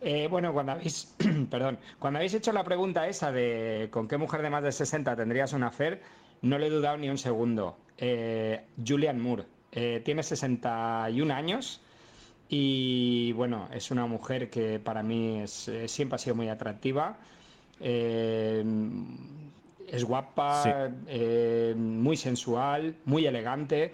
[0.02, 1.16] Eh, bueno, cuando habéis,
[1.49, 5.16] perdón, cuando habéis hecho la pregunta esa de con qué mujer de más de 60
[5.16, 6.02] tendrías una affair,
[6.41, 7.78] no le he dudado ni un segundo.
[7.97, 11.82] Eh, Julian Moore eh, tiene 61 años
[12.49, 17.18] y bueno, es una mujer que para mí siempre ha sido muy atractiva.
[17.80, 18.64] Eh,
[19.92, 20.70] es guapa, Sí.
[21.08, 23.94] eh, muy sensual, muy elegante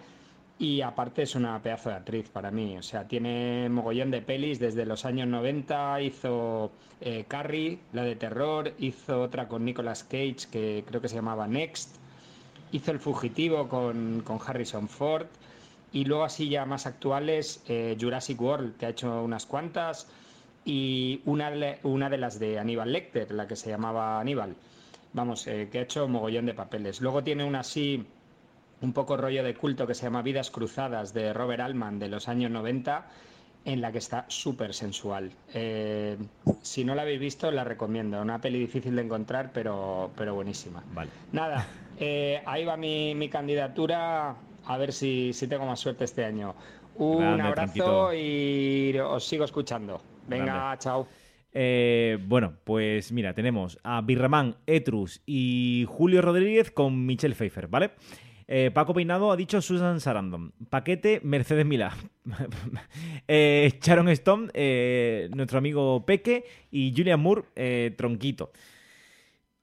[0.60, 2.78] y aparte es una pedazo de actriz para mí.
[2.78, 6.02] O sea, tiene mogollón de pelis desde los años 90.
[6.02, 6.72] Hizo
[7.02, 8.74] eh, Carrie, la de terror.
[8.80, 11.96] Hizo otra con Nicolas Cage que creo que se llamaba Next.
[12.72, 15.28] Hizo El Fugitivo con, con Harrison Ford.
[15.94, 20.08] Y luego así ya más actuales, eh, Jurassic World, que ha hecho unas cuantas.
[20.66, 21.52] Y una,
[21.84, 24.56] una de las de Aníbal Lecter, la que se llamaba Aníbal.
[25.18, 27.02] Vamos, eh, que ha hecho mogollón de papeles.
[27.02, 28.06] Luego tiene una así
[28.82, 32.28] un poco rollo de culto que se llama Vidas Cruzadas de Robert Altman de los
[32.28, 33.10] años 90,
[33.66, 35.40] en la que está súper sensual.
[35.54, 36.18] Eh,
[36.62, 38.22] si no la habéis visto, la recomiendo.
[38.22, 40.84] Una peli difícil de encontrar, pero, pero buenísima.
[40.86, 41.14] Vale.
[41.32, 44.44] Nada, eh, ahí va mi, mi candidatura.
[44.64, 46.56] A ver si, si tengo más suerte este año.
[46.94, 50.04] Un Grande, abrazo y os sigo escuchando.
[50.28, 50.78] Venga, Grande.
[50.78, 51.27] chao.
[51.60, 57.94] Eh, bueno, pues mira, tenemos a Birramán, Etrus y Julio Rodríguez con Michelle Pfeiffer, ¿vale?
[58.48, 60.54] Eh, Paco Peinado ha dicho Susan Sarandon.
[60.70, 61.98] Paquete, Mercedes Milá.
[63.28, 68.52] eh, Sharon Stone, eh, nuestro amigo Peque y Julian Moore, Tronquito.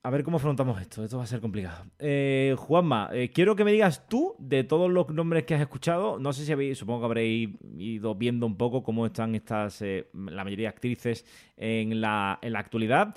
[0.04, 1.02] A ver cómo afrontamos esto.
[1.02, 1.86] Esto va a ser complicado.
[1.98, 6.18] Eh, Juanma, eh, quiero que me digas tú, de todos los nombres que has escuchado,
[6.18, 7.48] no sé si habéis, supongo que habréis
[7.78, 11.24] ido viendo un poco cómo están estas, eh, la mayoría de actrices
[11.56, 13.14] en la, en la actualidad,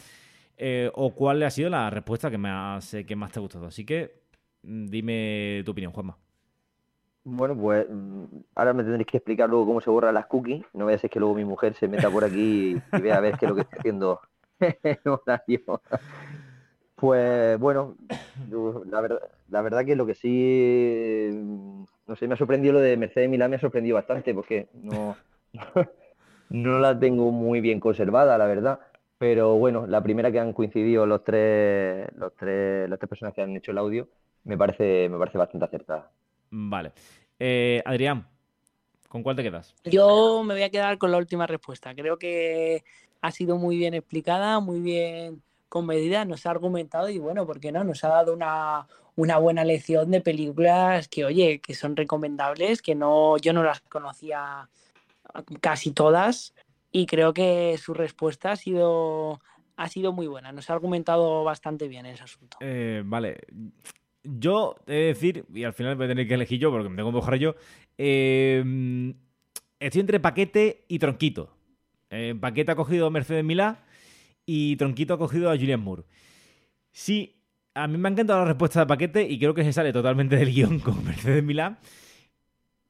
[0.55, 3.65] eh, o cuál ha sido la respuesta que más, que más te ha gustado.
[3.65, 4.21] Así que
[4.63, 6.17] mm, dime tu opinión, Juanma.
[7.25, 8.23] Bueno, pues mm,
[8.55, 10.63] ahora me tendréis que explicar luego cómo se borran las cookies.
[10.73, 13.37] No vaya a que luego mi mujer se meta por aquí y, vea a ver
[13.37, 14.21] qué es lo que está haciendo.
[16.97, 17.95] Pues bueno,
[18.49, 22.79] yo, la verdad, la verdad que lo que sí, no sé, me ha sorprendido lo
[22.79, 25.15] de Mercedes Milán, me ha sorprendido bastante porque no,
[26.49, 28.79] no la tengo muy bien conservada, la verdad.
[29.19, 33.43] Pero bueno, la primera que han coincidido los tres, los tres, las tres personas que
[33.43, 34.09] han hecho el audio,
[34.43, 36.09] me parece, me parece bastante acertada.
[36.49, 36.93] Vale.
[37.37, 38.27] Eh, Adrián,
[39.07, 39.75] ¿con cuál te quedas?
[39.83, 41.93] Yo me voy a quedar con la última respuesta.
[41.93, 42.83] Creo que
[43.21, 47.59] ha sido muy bien explicada, muy bien con medida, nos ha argumentado y bueno, ¿por
[47.59, 47.83] qué no?
[47.83, 52.95] Nos ha dado una, una buena lección de películas que, oye, que son recomendables, que
[52.95, 54.69] no, yo no las conocía
[55.59, 56.53] casi todas
[56.91, 59.41] y creo que su respuesta ha sido,
[59.75, 60.51] ha sido muy buena.
[60.51, 62.57] Nos ha argumentado bastante bien ese asunto.
[62.61, 63.37] Eh, vale.
[64.23, 66.95] Yo he de decir, y al final voy a tener que elegir yo porque me
[66.95, 67.55] tengo que mojar yo,
[67.97, 69.13] eh,
[69.79, 71.49] estoy entre Paquete y Tronquito.
[72.09, 73.83] Eh, Paquete ha cogido Mercedes Milá
[74.47, 76.03] y Tronquito ha cogido a Julian Moore.
[76.91, 77.35] Sí,
[77.75, 80.37] a mí me ha encantado la respuesta de Paquete y creo que se sale totalmente
[80.37, 81.77] del guion con Mercedes Milá.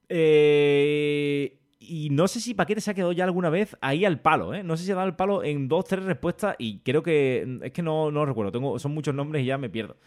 [0.08, 4.53] Eh, y no sé si Paquete se ha quedado ya alguna vez ahí al palo,
[4.53, 4.64] ¿eh?
[4.64, 7.60] No sé si ha dado el palo en dos, tres respuestas y creo que...
[7.64, 9.97] Es que no, no recuerdo, tengo, son muchos nombres y ya me pierdo.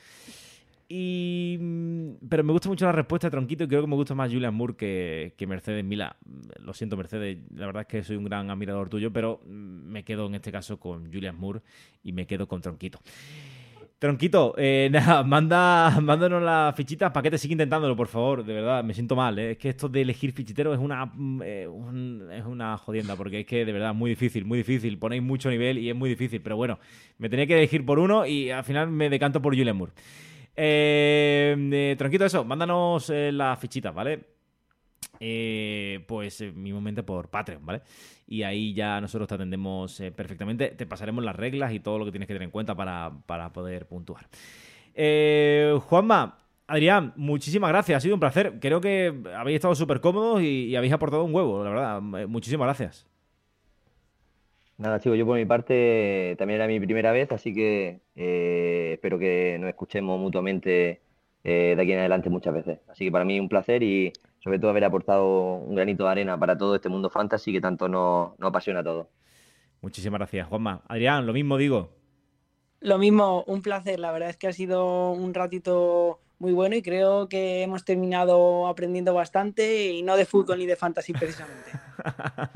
[0.93, 4.13] Y, mm, pero me gusta mucho la respuesta de Tronquito y creo que me gusta
[4.17, 6.17] más Julian Moore que, que, Mercedes Mila.
[6.59, 10.03] Lo siento, Mercedes, la verdad es que soy un gran admirador tuyo, pero mm, me
[10.03, 11.61] quedo en este caso con Julian Moore
[12.03, 12.99] y me quedo con Tronquito.
[14.01, 17.13] Tronquito, eh, nada, manda, mándanos las fichitas.
[17.13, 18.45] Paquete, sigue intentándolo, por favor.
[18.45, 19.39] De verdad, me siento mal.
[19.39, 19.53] ¿eh?
[19.53, 21.13] Es que esto de elegir fichiteros es una,
[21.45, 21.69] eh,
[22.33, 24.99] es una jodienda, porque es que de verdad muy difícil, muy difícil.
[24.99, 26.41] Ponéis mucho nivel y es muy difícil.
[26.41, 26.81] Pero bueno,
[27.19, 29.93] me tenía que elegir por uno y al final me decanto por Julian Moore.
[30.57, 34.25] Eh, eh, tranquilo eso, mándanos eh, las fichitas, ¿vale?
[35.19, 37.83] Eh, pues eh, mismamente por Patreon, ¿vale?
[38.27, 40.69] Y ahí ya nosotros te atendemos perfectamente.
[40.69, 43.53] Te pasaremos las reglas y todo lo que tienes que tener en cuenta para, para
[43.53, 44.29] poder puntuar.
[44.95, 46.39] Juanma,
[46.69, 47.97] Adrián, muchísimas gracias.
[47.97, 48.59] Ha sido un placer.
[48.61, 52.01] Creo que habéis estado súper cómodos y, habéis aportado un huevo, la verdad.
[52.29, 53.10] Muchísimas gracias.
[54.81, 59.19] Nada, chicos, yo por mi parte también era mi primera vez, así que eh, espero
[59.19, 61.03] que nos escuchemos mutuamente
[61.45, 62.79] eh, de aquí en adelante muchas veces.
[62.89, 64.11] Así que para mí un placer y
[64.43, 67.91] sobre todo haber aportado un granito de arena para todo este mundo fantasy que tanto
[67.91, 69.07] nos, nos apasiona a todos.
[69.83, 70.81] Muchísimas gracias, Juanma.
[70.89, 71.91] Adrián, lo mismo digo.
[72.81, 74.01] Lo mismo, un placer.
[74.01, 78.67] La verdad es que ha sido un ratito muy bueno y creo que hemos terminado
[78.67, 81.71] aprendiendo bastante y no de fútbol ni de fantasy precisamente.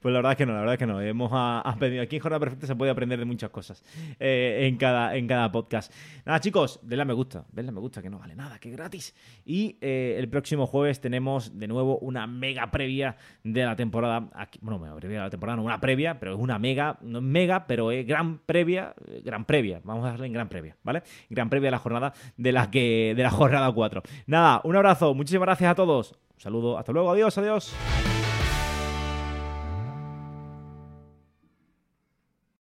[0.00, 1.00] Pues la verdad es que no, la verdad es que no.
[1.00, 2.02] Hemos a- aprendido.
[2.02, 3.84] Aquí en Jornada Perfecta se puede aprender de muchas cosas
[4.18, 5.92] eh, en, cada, en cada podcast.
[6.24, 7.44] Nada, chicos, denle a me gusta.
[7.52, 9.14] Denle a me gusta, que no vale nada, que gratis.
[9.44, 13.14] Y eh, el próximo jueves tenemos de nuevo una mega previa
[13.44, 14.28] de la temporada.
[14.34, 17.18] Aquí, bueno, mega previa de la temporada, no una previa, pero es una mega, no
[17.18, 19.80] es mega, pero es gran previa, eh, gran previa.
[19.84, 21.04] Vamos a darle en gran previa, ¿vale?
[21.30, 24.02] Gran previa de la jornada de la que de la jornada 4.
[24.26, 26.12] Nada, un abrazo, muchísimas gracias a todos.
[26.34, 27.72] Un saludo, hasta luego, adiós, adiós.